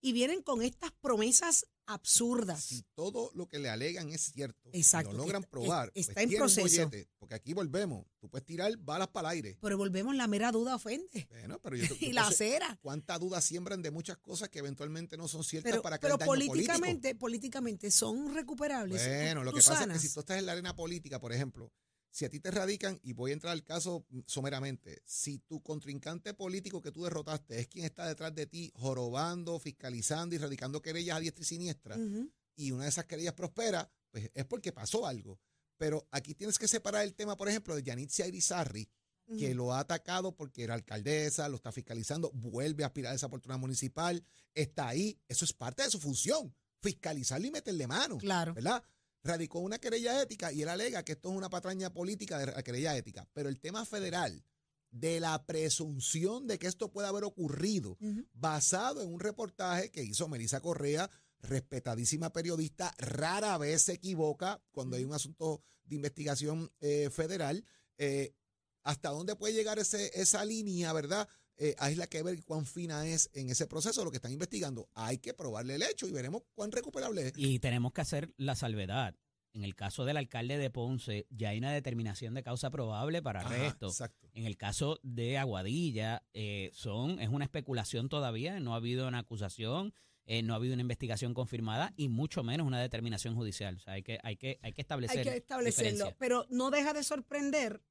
Y 0.00 0.12
vienen 0.12 0.42
con 0.42 0.62
estas 0.62 0.92
promesas 1.00 1.66
absurdas. 1.86 2.62
Si 2.64 2.82
todo 2.94 3.30
lo 3.34 3.48
que 3.48 3.58
le 3.58 3.70
alegan 3.70 4.10
es 4.10 4.20
cierto, 4.32 4.68
Exacto, 4.72 5.10
y 5.10 5.12
lo 5.14 5.18
logran 5.20 5.42
probar, 5.42 5.90
está 5.94 6.14
pues 6.14 6.24
en 6.30 6.38
proceso. 6.38 6.60
bollete, 6.86 7.08
porque 7.18 7.34
aquí 7.34 7.54
volvemos. 7.54 8.06
Tú 8.20 8.28
puedes 8.28 8.44
tirar 8.44 8.76
balas 8.76 9.08
para 9.08 9.28
el 9.30 9.36
aire. 9.36 9.58
Pero 9.60 9.78
volvemos, 9.78 10.14
la 10.14 10.26
mera 10.26 10.52
duda 10.52 10.74
ofende. 10.76 11.26
Bueno, 11.30 11.58
pero 11.60 11.76
yo, 11.76 11.86
Y 12.00 12.12
la 12.12 12.26
acera. 12.28 12.78
cuánta 12.82 13.18
duda 13.18 13.40
siembran 13.40 13.80
de 13.82 13.90
muchas 13.90 14.18
cosas 14.18 14.50
que 14.50 14.58
eventualmente 14.58 15.16
no 15.16 15.28
son 15.28 15.42
ciertas 15.42 15.72
Pero, 15.72 15.82
para 15.82 15.98
que 15.98 16.02
pero 16.02 16.18
daño 16.18 16.26
político. 16.26 16.52
políticamente, 16.52 17.14
políticamente 17.14 17.90
son 17.90 18.34
recuperables. 18.34 19.04
Bueno, 19.04 19.42
lo 19.42 19.52
que 19.52 19.62
pasa 19.62 19.84
es 19.84 19.92
que 19.92 19.98
si 19.98 20.12
tú 20.12 20.20
estás 20.20 20.38
en 20.38 20.46
la 20.46 20.52
arena 20.52 20.76
política, 20.76 21.18
por 21.18 21.32
ejemplo, 21.32 21.72
si 22.10 22.24
a 22.24 22.30
ti 22.30 22.40
te 22.40 22.50
radican, 22.50 22.98
y 23.02 23.12
voy 23.12 23.30
a 23.30 23.34
entrar 23.34 23.52
al 23.52 23.64
caso 23.64 24.06
someramente, 24.26 25.02
si 25.04 25.38
tu 25.40 25.62
contrincante 25.62 26.34
político 26.34 26.80
que 26.82 26.90
tú 26.92 27.04
derrotaste 27.04 27.60
es 27.60 27.68
quien 27.68 27.84
está 27.84 28.06
detrás 28.06 28.34
de 28.34 28.46
ti 28.46 28.72
jorobando, 28.74 29.58
fiscalizando 29.58 30.34
y 30.34 30.38
radicando 30.38 30.80
querellas 30.82 31.16
a 31.16 31.20
diestra 31.20 31.42
y 31.42 31.46
siniestra, 31.46 31.98
y 32.56 32.72
una 32.72 32.84
de 32.84 32.88
esas 32.90 33.04
querellas 33.04 33.34
prospera, 33.34 33.90
pues 34.10 34.30
es 34.34 34.44
porque 34.46 34.72
pasó 34.72 35.06
algo. 35.06 35.38
Pero 35.76 36.08
aquí 36.10 36.34
tienes 36.34 36.58
que 36.58 36.66
separar 36.66 37.04
el 37.04 37.14
tema, 37.14 37.36
por 37.36 37.48
ejemplo, 37.48 37.76
de 37.76 37.84
Yanitza 37.84 38.26
Irizarry, 38.26 38.88
que 39.38 39.48
Ujú. 39.48 39.54
lo 39.54 39.72
ha 39.74 39.80
atacado 39.80 40.34
porque 40.34 40.64
era 40.64 40.74
alcaldesa, 40.74 41.48
lo 41.48 41.56
está 41.56 41.70
fiscalizando, 41.70 42.30
vuelve 42.32 42.82
a 42.82 42.86
aspirar 42.86 43.12
a 43.12 43.14
esa 43.14 43.26
oportunidad 43.26 43.60
municipal, 43.60 44.24
está 44.54 44.88
ahí, 44.88 45.20
eso 45.28 45.44
es 45.44 45.52
parte 45.52 45.82
de 45.82 45.90
su 45.90 46.00
función, 46.00 46.52
fiscalizarlo 46.80 47.46
y 47.46 47.50
meterle 47.50 47.86
mano. 47.86 48.16
Claro. 48.18 48.54
¿verdad? 48.54 48.82
Radicó 49.22 49.60
una 49.60 49.78
querella 49.78 50.22
ética 50.22 50.52
y 50.52 50.62
él 50.62 50.68
alega 50.68 51.04
que 51.04 51.12
esto 51.12 51.30
es 51.30 51.36
una 51.36 51.50
patraña 51.50 51.92
política 51.92 52.38
de 52.38 52.46
la 52.46 52.62
querella 52.62 52.96
ética. 52.96 53.28
Pero 53.32 53.48
el 53.48 53.60
tema 53.60 53.84
federal 53.84 54.44
de 54.90 55.20
la 55.20 55.44
presunción 55.44 56.46
de 56.46 56.58
que 56.58 56.66
esto 56.66 56.90
puede 56.90 57.08
haber 57.08 57.24
ocurrido 57.24 57.98
basado 58.32 59.02
en 59.02 59.12
un 59.12 59.20
reportaje 59.20 59.90
que 59.90 60.02
hizo 60.02 60.28
Melissa 60.28 60.60
Correa, 60.60 61.10
respetadísima 61.40 62.32
periodista, 62.32 62.94
rara 62.98 63.58
vez 63.58 63.82
se 63.82 63.94
equivoca 63.94 64.62
cuando 64.70 64.96
hay 64.96 65.04
un 65.04 65.12
asunto 65.12 65.62
de 65.84 65.96
investigación 65.96 66.70
eh, 66.80 67.10
federal. 67.10 67.64
Eh, 67.98 68.34
¿Hasta 68.82 69.10
dónde 69.10 69.36
puede 69.36 69.54
llegar 69.54 69.78
ese, 69.78 70.10
esa 70.14 70.44
línea, 70.44 70.92
verdad? 70.92 71.28
Eh, 71.60 71.74
hay 71.78 71.96
la 71.96 72.06
que 72.06 72.22
ver 72.22 72.42
cuán 72.44 72.66
fina 72.66 73.04
es 73.06 73.30
en 73.34 73.50
ese 73.50 73.66
proceso 73.66 74.04
lo 74.04 74.10
que 74.10 74.18
están 74.18 74.32
investigando. 74.32 74.88
Hay 74.94 75.18
que 75.18 75.34
probarle 75.34 75.74
el 75.74 75.82
hecho 75.82 76.06
y 76.06 76.12
veremos 76.12 76.42
cuán 76.54 76.70
recuperable 76.70 77.28
es. 77.28 77.32
Y 77.36 77.58
tenemos 77.58 77.92
que 77.92 78.00
hacer 78.00 78.32
la 78.36 78.54
salvedad. 78.54 79.16
En 79.54 79.64
el 79.64 79.74
caso 79.74 80.04
del 80.04 80.18
alcalde 80.18 80.56
de 80.56 80.70
Ponce, 80.70 81.26
ya 81.30 81.48
hay 81.48 81.58
una 81.58 81.72
determinación 81.72 82.34
de 82.34 82.44
causa 82.44 82.70
probable 82.70 83.22
para 83.22 83.40
arresto. 83.40 83.88
Exacto. 83.88 84.28
En 84.34 84.44
el 84.46 84.56
caso 84.56 85.00
de 85.02 85.36
Aguadilla, 85.36 86.22
eh, 86.32 86.70
son, 86.74 87.18
es 87.18 87.28
una 87.28 87.44
especulación 87.44 88.08
todavía, 88.08 88.60
no 88.60 88.74
ha 88.74 88.76
habido 88.76 89.08
una 89.08 89.18
acusación, 89.18 89.94
eh, 90.26 90.42
no 90.42 90.52
ha 90.52 90.56
habido 90.56 90.74
una 90.74 90.82
investigación 90.82 91.34
confirmada 91.34 91.92
y 91.96 92.08
mucho 92.08 92.44
menos 92.44 92.68
una 92.68 92.80
determinación 92.80 93.34
judicial. 93.34 93.76
O 93.76 93.80
sea, 93.80 93.94
hay 93.94 94.04
que, 94.04 94.20
hay 94.22 94.36
que, 94.36 94.60
hay 94.62 94.74
que 94.74 94.82
establecer. 94.82 95.18
Hay 95.18 95.24
que 95.24 95.36
establecerlo. 95.38 95.90
diferencia. 95.90 96.16
Pero 96.20 96.46
no 96.50 96.70
deja 96.70 96.92
de 96.92 97.02
sorprender 97.02 97.82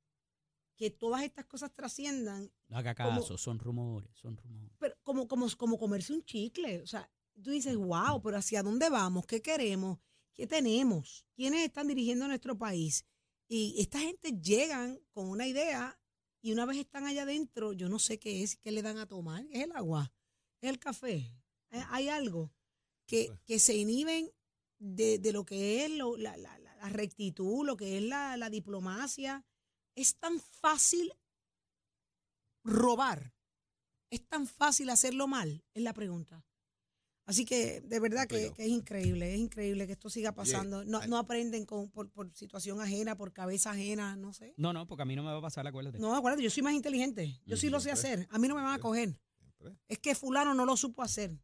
que 0.77 0.89
todas 0.91 1.23
estas 1.23 1.45
cosas 1.45 1.73
trasciendan, 1.73 2.49
No 2.69 2.77
haga 2.77 2.95
como- 2.95 3.19
caso, 3.21 3.37
son 3.37 3.59
rumores, 3.59 4.09
son 4.13 4.37
rumores. 4.37 4.75
pero 4.79 4.95
como, 5.03 5.27
como, 5.27 5.49
como 5.57 5.77
comerse 5.77 6.13
un 6.13 6.23
chicle. 6.23 6.81
O 6.83 6.87
sea, 6.87 7.11
tú 7.43 7.49
dices, 7.51 7.75
wow, 7.75 8.21
pero 8.21 8.37
¿hacia 8.37 8.63
dónde 8.63 8.89
vamos? 8.89 9.25
¿Qué 9.25 9.41
queremos? 9.41 9.99
¿Qué 10.33 10.45
tenemos? 10.47 11.25
¿Quiénes 11.35 11.65
están 11.65 11.87
dirigiendo 11.87 12.27
nuestro 12.27 12.57
país? 12.57 13.05
Y 13.49 13.75
esta 13.81 13.99
gente 13.99 14.31
llegan 14.39 14.99
con 15.11 15.27
una 15.29 15.47
idea 15.47 15.99
y 16.41 16.51
una 16.51 16.65
vez 16.65 16.77
están 16.77 17.05
allá 17.07 17.23
adentro, 17.23 17.73
yo 17.73 17.89
no 17.89 17.97
sé 17.97 18.19
qué 18.19 18.43
es, 18.43 18.55
qué 18.57 18.71
le 18.71 18.81
dan 18.83 18.99
a 18.99 19.07
tomar. 19.07 19.45
¿Es 19.49 19.63
el 19.63 19.71
agua? 19.71 20.13
¿Es 20.61 20.69
el 20.69 20.77
café? 20.79 21.33
¿Hay- 21.71 21.83
¿Hay 21.89 22.09
algo? 22.09 22.53
Que, 23.07 23.31
que 23.45 23.57
se 23.59 23.75
inhiben 23.75 24.31
de, 24.79 25.17
de 25.17 25.31
lo 25.31 25.43
que 25.45 25.85
es 25.85 25.91
lo- 25.91 26.17
la, 26.17 26.37
la- 26.37 26.59
la- 26.59 26.75
la 26.75 26.89
rectitud, 26.89 27.65
lo 27.65 27.75
que 27.77 27.97
es 27.97 28.03
la, 28.03 28.37
la 28.37 28.49
diplomacia. 28.51 29.43
Es 29.97 30.15
tan 30.15 30.39
fácil 30.39 31.11
robar. 32.63 33.33
Es 34.11 34.25
tan 34.27 34.45
fácil 34.45 34.91
hacerlo 34.91 35.27
mal, 35.27 35.63
es 35.73 35.81
la 35.81 35.93
pregunta. 35.93 36.45
Así 37.25 37.45
que 37.45 37.81
de 37.81 37.99
verdad 37.99 38.27
que, 38.27 38.53
es 38.57 38.67
increíble, 38.67 39.33
es 39.33 39.39
increíble 39.39 39.85
que 39.87 39.93
esto 39.93 40.09
siga 40.09 40.33
pasando. 40.33 40.85
No, 40.85 41.05
no 41.07 41.17
aprenden 41.17 41.65
con, 41.65 41.89
por, 41.89 42.09
por 42.09 42.31
situación 42.33 42.79
ajena, 42.79 43.17
por 43.17 43.33
cabeza 43.33 43.71
ajena, 43.71 44.15
no 44.15 44.31
sé. 44.31 44.53
No, 44.55 44.71
no, 44.71 44.87
porque 44.87 45.01
a 45.01 45.05
mí 45.05 45.15
no 45.15 45.23
me 45.23 45.31
va 45.31 45.39
a 45.39 45.41
pasar, 45.41 45.67
acuérdate. 45.67 45.99
No, 45.99 46.15
acuérdate, 46.15 46.43
yo 46.43 46.49
soy 46.49 46.63
más 46.63 46.73
inteligente. 46.73 47.41
Yo 47.45 47.57
sí 47.57 47.69
lo 47.69 47.79
sé 47.79 47.91
hacer. 47.91 48.27
A 48.31 48.37
mí 48.37 48.47
no 48.47 48.55
me 48.55 48.61
van 48.61 48.75
a 48.75 48.79
coger. 48.79 49.19
Siempre. 49.39 49.77
Es 49.89 49.97
que 49.97 50.15
fulano 50.15 50.53
no 50.53 50.65
lo 50.65 50.77
supo 50.77 51.01
hacer. 51.01 51.37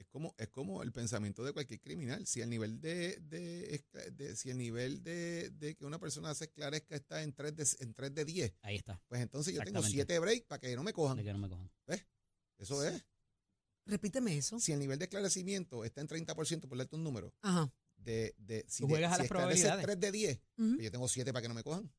Es 0.00 0.06
como, 0.06 0.34
es 0.38 0.48
como 0.48 0.82
el 0.82 0.92
pensamiento 0.92 1.44
de 1.44 1.52
cualquier 1.52 1.78
criminal. 1.78 2.26
Si 2.26 2.40
el 2.40 2.48
nivel 2.48 2.80
de, 2.80 3.18
de, 3.20 3.84
de- 4.12 4.34
si 4.34 4.48
el 4.48 4.56
nivel 4.56 5.02
de, 5.02 5.50
de 5.50 5.74
que 5.76 5.84
una 5.84 5.98
persona 5.98 6.34
se 6.34 6.44
esclarezca 6.44 6.96
está 6.96 7.22
en 7.22 7.34
3 7.34 7.54
de, 7.54 7.66
en 7.80 7.92
3 7.92 8.14
de 8.14 8.24
10, 8.24 8.54
Ahí 8.62 8.76
está, 8.76 8.98
pues 9.08 9.20
entonces 9.20 9.52
yo 9.52 9.60
tengo 9.62 9.80
Exactamente. 9.80 10.06
7 10.14 10.18
breaks 10.18 10.46
para 10.46 10.58
que 10.58 10.74
no 10.74 10.82
me 10.82 10.94
cojan. 10.94 11.18
de 11.18 11.22
que 11.24 11.32
no 11.34 11.38
me 11.38 11.50
cojan. 11.50 11.70
Eso 12.56 12.82
es. 12.82 13.04
Repíteme 13.84 14.36
eso. 14.38 14.58
Si 14.58 14.72
el 14.72 14.78
nivel 14.78 14.98
de 14.98 15.04
esclarecimiento 15.04 15.84
está 15.84 16.00
en 16.00 16.08
30%, 16.08 16.66
por 16.66 16.78
darte 16.78 16.96
un 16.96 17.04
número, 17.04 17.34
Ajá. 17.42 17.70
de, 17.96 18.34
de, 18.38 18.64
si, 18.68 18.82
Tú 18.82 18.86
de- 18.86 18.92
juegas 18.94 19.12
a 19.12 19.16
si 19.16 19.20
las 19.22 19.28
probabilidades. 19.28 19.84
3 19.84 20.00
de 20.00 20.12
10, 20.12 20.36
Ujú. 20.56 20.70
pues 20.76 20.84
yo 20.84 20.90
tengo 20.90 21.08
7 21.08 21.30
para 21.32 21.42
que 21.42 21.48
no 21.48 21.54
me 21.54 21.62
cojan. 21.62 21.92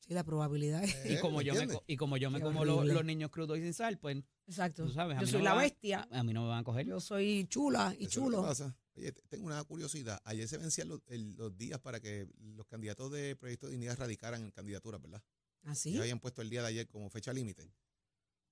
Sí, 0.00 0.14
la 0.14 0.24
probabilidad 0.24 0.82
es. 0.82 1.10
Y 1.10 1.18
como, 1.20 1.38
¿me 1.38 1.44
yo 1.44 1.54
me, 1.54 1.68
co- 1.68 1.84
y 1.86 1.96
como 1.96 2.16
yo 2.16 2.30
me 2.30 2.38
Qué 2.38 2.44
como 2.44 2.64
lo- 2.64 2.78
horrible. 2.78 2.94
los 2.94 3.04
niños 3.04 3.30
crudos 3.30 3.58
y 3.58 3.62
sin 3.62 3.74
sal, 3.74 3.98
pues 3.98 4.16
Exacto. 4.46 4.84
tú 4.86 4.92
sabes, 4.92 5.16
a 5.16 5.20
Yo 5.20 5.26
mí 5.26 5.30
soy 5.32 5.38
no 5.40 5.44
la 5.44 5.54
van- 5.54 5.64
bestia. 5.64 6.08
a 6.10 6.22
mí 6.22 6.32
no 6.32 6.42
me 6.42 6.48
van 6.48 6.60
a 6.60 6.64
coger. 6.64 6.86
Yo 6.86 7.00
soy 7.00 7.46
chula 7.48 7.94
y 7.98 8.04
Eso 8.06 8.08
es 8.08 8.16
lo 8.16 8.22
que 8.22 8.26
chulo. 8.36 8.42
pasa. 8.42 8.76
Oye, 8.96 9.12
te- 9.12 9.22
tengo 9.28 9.46
una 9.46 9.62
curiosidad. 9.64 10.20
Ayer 10.24 10.48
se 10.48 10.58
vencían 10.58 10.88
los, 10.88 11.00
el- 11.06 11.34
los 11.36 11.56
días 11.56 11.78
para 11.80 12.00
que 12.00 12.28
los 12.38 12.66
candidatos 12.66 13.12
de 13.12 13.36
Proyecto 13.36 13.66
de 13.66 13.72
Dignidad 13.72 13.98
radicaran 13.98 14.42
en 14.42 14.50
candidaturas, 14.50 15.00
¿verdad? 15.00 15.22
¿Así? 15.64 15.92
Ya 15.92 16.00
habían 16.00 16.18
puesto 16.18 16.40
el 16.42 16.48
día 16.50 16.62
de 16.62 16.68
ayer 16.68 16.88
como 16.88 17.08
fecha 17.10 17.32
límite. 17.32 17.70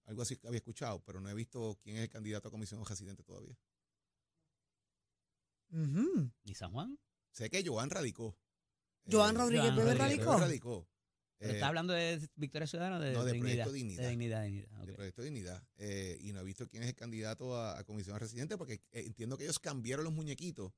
Algo 0.05 0.23
así 0.23 0.37
que 0.37 0.47
había 0.47 0.59
escuchado, 0.59 1.03
pero 1.05 1.21
no 1.21 1.29
he 1.31 1.35
visto 1.35 1.79
quién 1.83 1.97
es 1.97 2.03
el 2.03 2.09
candidato 2.11 2.49
a 2.49 2.51
comisión 2.51 2.85
residente 2.85 3.23
todavía. 3.23 3.59
Ujú. 5.71 6.31
¿Y 6.45 6.55
San 6.55 6.73
Juan? 6.73 6.99
Sé 7.31 7.51
que 7.51 7.63
Joan 7.67 7.91
radicó. 7.91 8.37
Joan 9.11 9.35
Eh, 9.35 9.39
Rodríguez 9.39 9.65
Joan 9.67 9.77
Bebé 9.77 9.95
Rodríguez 9.95 10.27
radicó. 10.27 10.39
radicó. 10.39 10.89
¿Pero 11.39 11.53
Eh, 11.53 11.55
¿Estás 11.57 11.69
hablando 11.69 11.93
de 11.93 12.29
Victoria 12.37 12.67
Ciudadana 12.67 12.97
o 12.97 13.01
de, 13.01 13.13
no, 13.13 13.25
de 13.25 13.33
dignidad? 13.33 13.65
Proyecto 13.67 13.73
Dignidad. 13.73 14.03
De 14.03 14.09
dignidad, 14.11 14.43
dignidad. 14.45 14.87
de. 14.87 14.93
Proyecto 14.95 15.23
de 15.23 15.31
Dignidad. 15.31 15.63
eh, 15.77 16.19
y 16.21 16.33
no 16.33 16.41
he 16.41 16.45
visto 16.45 16.69
quién 16.69 16.83
es 16.83 16.89
el 16.89 16.95
candidato 16.97 17.57
a, 17.57 17.79
a 17.79 17.85
comisión 17.85 18.19
residente, 18.19 18.57
porque 18.59 18.75
eh, 18.93 19.05
entiendo 19.07 19.37
que 19.39 19.45
ellos 19.45 19.59
cambiaron 19.59 20.05
los 20.05 20.13
muñequitos 20.13 20.73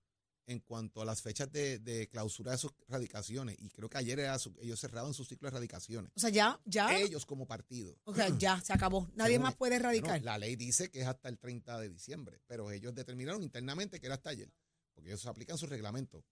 en 0.46 0.58
cuanto 0.60 1.00
a 1.00 1.04
las 1.04 1.22
fechas 1.22 1.50
de, 1.52 1.78
de 1.78 2.08
clausura 2.08 2.52
de 2.52 2.58
sus 2.58 2.72
radicaciones. 2.88 3.56
Y 3.60 3.70
creo 3.70 3.88
que 3.88 3.98
ayer 3.98 4.18
era 4.18 4.36
su- 4.38 4.54
ellos 4.60 4.80
cerraban 4.80 5.14
su 5.14 5.24
ciclo 5.24 5.46
de 5.48 5.52
radicaciones. 5.52 6.10
O 6.16 6.20
sea, 6.20 6.28
ya, 6.30 6.60
ya. 6.64 6.98
Ellos 6.98 7.24
como 7.24 7.46
partido. 7.46 7.96
O 8.04 8.14
sea, 8.14 8.36
ya, 8.36 8.60
se 8.60 8.72
acabó. 8.72 9.08
Nadie 9.14 9.34
Según- 9.34 9.44
más 9.44 9.54
puede 9.54 9.76
Bueno, 9.78 9.88
radicar. 9.90 10.22
la 10.22 10.38
ley 10.38 10.56
dice 10.56 10.90
que 10.90 11.02
es 11.02 11.06
hasta 11.06 11.28
el 11.28 11.38
30 11.38 11.78
de 11.78 11.88
diciembre, 11.88 12.40
pero 12.46 12.70
ellos 12.72 12.94
determinaron 12.94 13.42
internamente 13.44 14.00
que 14.00 14.06
era 14.06 14.16
hasta 14.16 14.30
ayer, 14.30 14.52
porque 14.92 15.10
ellos 15.10 15.24
aplican 15.26 15.56
su 15.56 15.66
reglamento. 15.66 16.24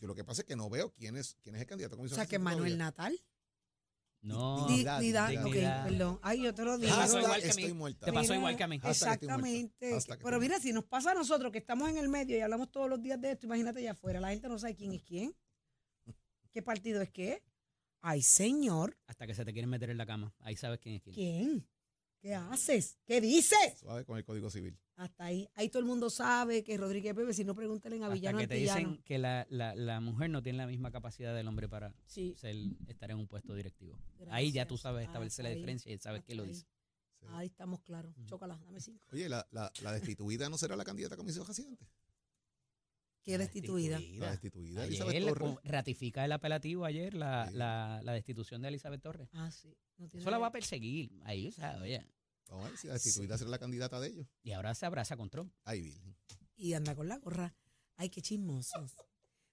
Yo 0.00 0.06
lo 0.06 0.14
que 0.14 0.24
pasa 0.24 0.42
es 0.42 0.46
que 0.46 0.56
no 0.56 0.70
veo 0.70 0.92
quién 0.94 1.16
es, 1.16 1.36
quién 1.42 1.56
es 1.56 1.60
el 1.62 1.66
candidato 1.66 1.94
a 1.94 1.96
O 1.96 1.98
comisión 1.98 2.16
sea, 2.16 2.26
que 2.26 2.38
Manuel 2.38 2.76
todavía. 2.76 2.76
Natal. 2.76 3.20
No, 4.22 4.66
Di- 4.68 4.74
Dignidad, 4.74 5.00
Dignidad, 5.00 5.28
dignidad. 5.30 5.80
ok, 5.84 5.88
perdón. 5.90 6.18
Ay, 6.22 6.42
yo 6.42 6.54
te 6.54 6.64
lo 6.64 6.78
digo. 6.78 6.92
Te 6.94 7.00
pasó 7.00 7.18
igual 7.18 7.40
que 7.40 7.46
a 7.46 7.50
estoy 7.50 7.64
mí. 7.66 7.72
muerta. 7.72 8.06
Te 8.06 8.12
pasó 8.12 8.34
igual 8.34 8.56
que 8.56 8.62
a 8.62 8.68
mí. 8.68 8.80
Exactamente. 8.82 9.98
Pero 10.22 10.40
mira, 10.40 10.60
si 10.60 10.72
nos 10.72 10.84
pasa 10.84 11.10
a 11.10 11.14
nosotros 11.14 11.50
que 11.50 11.58
estamos 11.58 11.88
en 11.88 11.96
el 11.96 12.08
medio 12.08 12.36
y 12.36 12.40
hablamos 12.40 12.70
todos 12.70 12.88
los 12.88 13.02
días 13.02 13.20
de 13.20 13.32
esto, 13.32 13.46
imagínate 13.46 13.80
allá 13.80 13.92
afuera. 13.92 14.20
La 14.20 14.28
gente 14.30 14.48
no 14.48 14.58
sabe 14.58 14.76
quién 14.76 14.92
es 14.92 15.02
quién. 15.02 15.34
¿Qué 16.52 16.62
partido 16.62 17.00
es 17.02 17.10
qué? 17.10 17.42
Ay, 18.00 18.22
señor. 18.22 18.96
Hasta 19.06 19.26
que 19.26 19.34
se 19.34 19.44
te 19.44 19.52
quieren 19.52 19.70
meter 19.70 19.90
en 19.90 19.98
la 19.98 20.06
cama. 20.06 20.32
Ahí 20.40 20.54
sabes 20.56 20.78
quién 20.80 20.96
es 20.96 21.02
quién. 21.02 21.14
¿Quién? 21.14 21.68
¿Qué 22.22 22.34
haces? 22.36 22.98
¿Qué 23.04 23.20
dices? 23.20 23.78
Suave 23.80 24.04
con 24.04 24.16
el 24.16 24.24
Código 24.24 24.48
Civil. 24.48 24.78
Hasta 24.94 25.24
ahí. 25.24 25.48
Ahí 25.54 25.68
todo 25.68 25.80
el 25.80 25.86
mundo 25.86 26.08
sabe 26.08 26.62
que 26.62 26.76
Rodríguez 26.76 27.14
Pepe, 27.16 27.34
si 27.34 27.42
no 27.44 27.54
pregúntale 27.56 27.96
a 27.96 28.04
Hasta 28.04 28.14
Villano 28.14 28.38
que 28.38 28.46
te 28.46 28.54
Antillano. 28.54 28.78
dicen 28.90 29.02
que 29.04 29.18
la, 29.18 29.44
la, 29.50 29.74
la 29.74 30.00
mujer 30.00 30.30
no 30.30 30.40
tiene 30.40 30.58
la 30.58 30.68
misma 30.68 30.92
capacidad 30.92 31.34
del 31.34 31.48
hombre 31.48 31.68
para 31.68 31.92
Sí. 32.06 32.34
ser, 32.38 32.54
estar 32.86 33.10
en 33.10 33.18
un 33.18 33.26
puesto 33.26 33.54
directivo. 33.56 33.98
Ahí 34.30 34.52
ya 34.52 34.66
tú 34.68 34.78
sabes 34.78 35.04
establecer 35.06 35.42
la 35.42 35.48
Hasta 35.48 35.54
ahí. 35.54 35.60
diferencia 35.60 35.92
y 35.92 35.98
sabes 35.98 36.22
quién 36.22 36.36
lo 36.38 36.44
Hasta 36.44 36.52
dice. 36.54 36.66
Sí. 37.20 37.26
Ahí 37.30 37.46
estamos 37.48 37.80
claros. 37.82 38.16
Ujú. 38.16 38.26
Chócala, 38.26 38.56
dame 38.64 38.80
cinco. 38.80 39.04
Oye, 39.12 39.28
la, 39.28 39.44
la, 39.50 39.72
la 39.82 39.92
destituida 39.92 40.48
no 40.48 40.56
será 40.58 40.76
la 40.76 40.84
candidata 40.84 41.14
a 41.14 41.18
comisión 41.18 41.44
residente. 41.44 41.88
¿Qué 43.22 43.38
destituida? 43.38 44.00
La 44.14 44.30
destituida. 44.32 44.82
Ayer 44.82 45.34
ratifica 45.64 46.24
el 46.24 46.32
apelativo 46.32 46.84
ayer 46.84 47.14
la, 47.14 47.46
Sí. 47.48 47.54
la, 47.54 48.00
la 48.02 48.12
destitución 48.12 48.62
de 48.62 48.68
Elizabeth 48.68 49.00
Torres. 49.02 49.28
Ah, 49.34 49.50
sí. 49.50 49.68
No 49.98 50.08
tiene 50.08 50.22
Eso 50.22 50.30
la 50.30 50.38
va 50.38 50.48
a 50.48 50.52
perseguir. 50.52 51.12
Ahí, 51.24 51.48
o 51.48 51.52
sea, 51.52 51.78
oye. 51.80 52.04
Vamos 52.48 52.66
a 52.66 52.68
ver 52.70 52.78
si 52.78 52.86
la 52.88 52.94
destituida 52.94 53.38
será 53.38 53.50
la 53.50 53.58
candidata 53.58 54.00
de 54.00 54.08
ellos. 54.08 54.26
Y 54.42 54.52
ahora 54.52 54.74
se 54.74 54.84
abraza 54.86 55.16
con 55.16 55.30
Trump. 55.30 55.52
Ay, 55.64 55.82
Virgen. 55.82 56.16
Y 56.56 56.74
anda 56.74 56.94
con 56.94 57.08
la 57.08 57.18
gorra. 57.18 57.54
Ay, 57.96 58.10
qué 58.10 58.20
chismosos. 58.20 58.96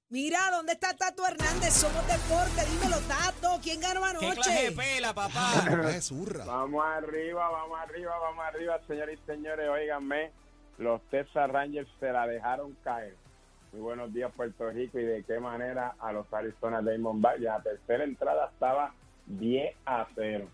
Mira, 0.10 0.40
¿dónde 0.52 0.74
está 0.74 0.96
Tato 0.98 1.26
Hernández? 1.28 1.72
Somos 1.76 2.06
deporte. 2.08 2.66
Dímelo, 2.72 2.98
Tato. 3.02 3.60
¿Quién 3.62 3.80
ganó 3.80 4.04
anoche? 4.04 4.72
pela, 4.72 5.14
papá? 5.14 5.54
Ah, 5.54 5.92
es 5.96 6.06
zurra. 6.06 6.46
Vamos 6.46 6.84
arriba, 6.84 7.48
vamos 7.52 7.80
arriba, 7.80 8.18
vamos 8.18 8.44
arriba, 8.44 8.82
señores 8.88 9.20
y 9.22 9.26
señores. 9.32 9.70
Óiganme, 9.70 10.32
los 10.80 11.00
Texas 11.12 11.50
Rangers 11.52 11.88
se 12.00 12.12
la 12.12 12.26
dejaron 12.26 12.74
caer. 12.84 13.16
Muy 13.72 13.82
buenos 13.82 14.12
días, 14.12 14.32
Puerto 14.36 14.70
Rico, 14.72 15.00
y 15.00 15.06
de 15.06 15.24
qué 15.24 15.40
manera 15.40 15.96
a 16.00 16.12
los 16.12 16.32
Arizona 16.34 16.82
Diamondbacks. 16.82 17.42
Ya 17.42 17.58
la 17.58 17.64
tercera 17.64 18.04
entrada 18.04 18.50
estaba 18.52 18.94
10 19.28 19.76
a 19.86 20.08
0. 20.16 20.48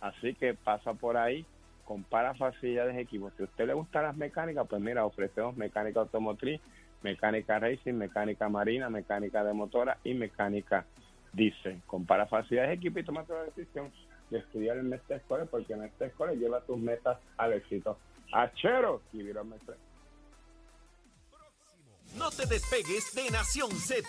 Así 0.00 0.34
que 0.34 0.52
pasa 0.52 0.92
por 0.94 1.16
ahí, 1.16 1.46
compara 1.84 2.34
facilidades 2.34 2.96
de 2.96 3.02
equipos. 3.02 3.32
Si 3.36 3.42
a 3.42 3.46
usted 3.46 3.66
le 3.68 3.74
gustan 3.74 4.02
las 4.02 4.16
mecánicas, 4.16 4.66
pues 4.68 4.82
mira, 4.82 5.04
ofrecemos 5.04 5.56
mecánica 5.56 6.00
automotriz, 6.00 6.60
mecánica 7.02 7.60
racing, 7.60 7.94
mecánica 7.94 8.48
marina, 8.48 8.90
mecánica 8.90 9.44
de 9.44 9.52
motora 9.52 9.98
y 10.02 10.14
mecánica 10.14 10.84
diésel. 11.32 11.80
Compara 11.86 12.26
facilidades 12.26 12.70
de 12.70 12.74
equipo 12.74 12.98
y 12.98 13.04
toma 13.04 13.24
tu 13.24 13.34
decisión 13.34 13.92
y 14.30 14.36
estudiar 14.36 14.76
en 14.76 14.88
Mestre 14.88 15.16
Escuela, 15.16 15.44
porque 15.44 15.76
Mestre 15.76 16.08
Escuela 16.08 16.32
lleva 16.34 16.60
tus 16.62 16.78
metas 16.78 17.18
al 17.36 17.52
éxito. 17.52 17.96
Achero, 18.32 19.02
y 19.12 19.22
Mestre. 19.22 19.76
No 22.16 22.28
te 22.30 22.44
despegues 22.46 23.14
de 23.14 23.30
Nación 23.30 23.70
Z. 23.70 24.02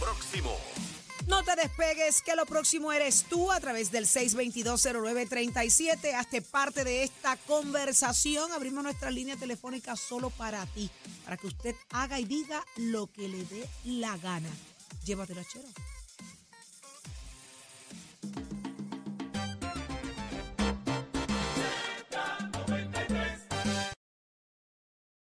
Próximo. 0.00 1.01
No 1.26 1.42
te 1.44 1.54
despegues, 1.56 2.22
que 2.22 2.34
lo 2.34 2.46
próximo 2.46 2.90
eres 2.92 3.26
tú 3.28 3.52
a 3.52 3.60
través 3.60 3.92
del 3.92 4.06
6220937. 4.06 6.14
Hazte 6.14 6.40
parte 6.42 6.84
de 6.84 7.04
esta 7.04 7.36
conversación. 7.36 8.50
Abrimos 8.52 8.82
nuestra 8.82 9.10
línea 9.10 9.36
telefónica 9.36 9.94
solo 9.96 10.30
para 10.30 10.64
ti, 10.66 10.90
para 11.24 11.36
que 11.36 11.46
usted 11.46 11.76
haga 11.90 12.18
y 12.18 12.24
diga 12.24 12.64
lo 12.76 13.06
que 13.06 13.28
le 13.28 13.44
dé 13.44 13.68
la 13.84 14.16
gana. 14.18 14.50
Llévatelo, 15.04 15.44
chero. 15.44 15.68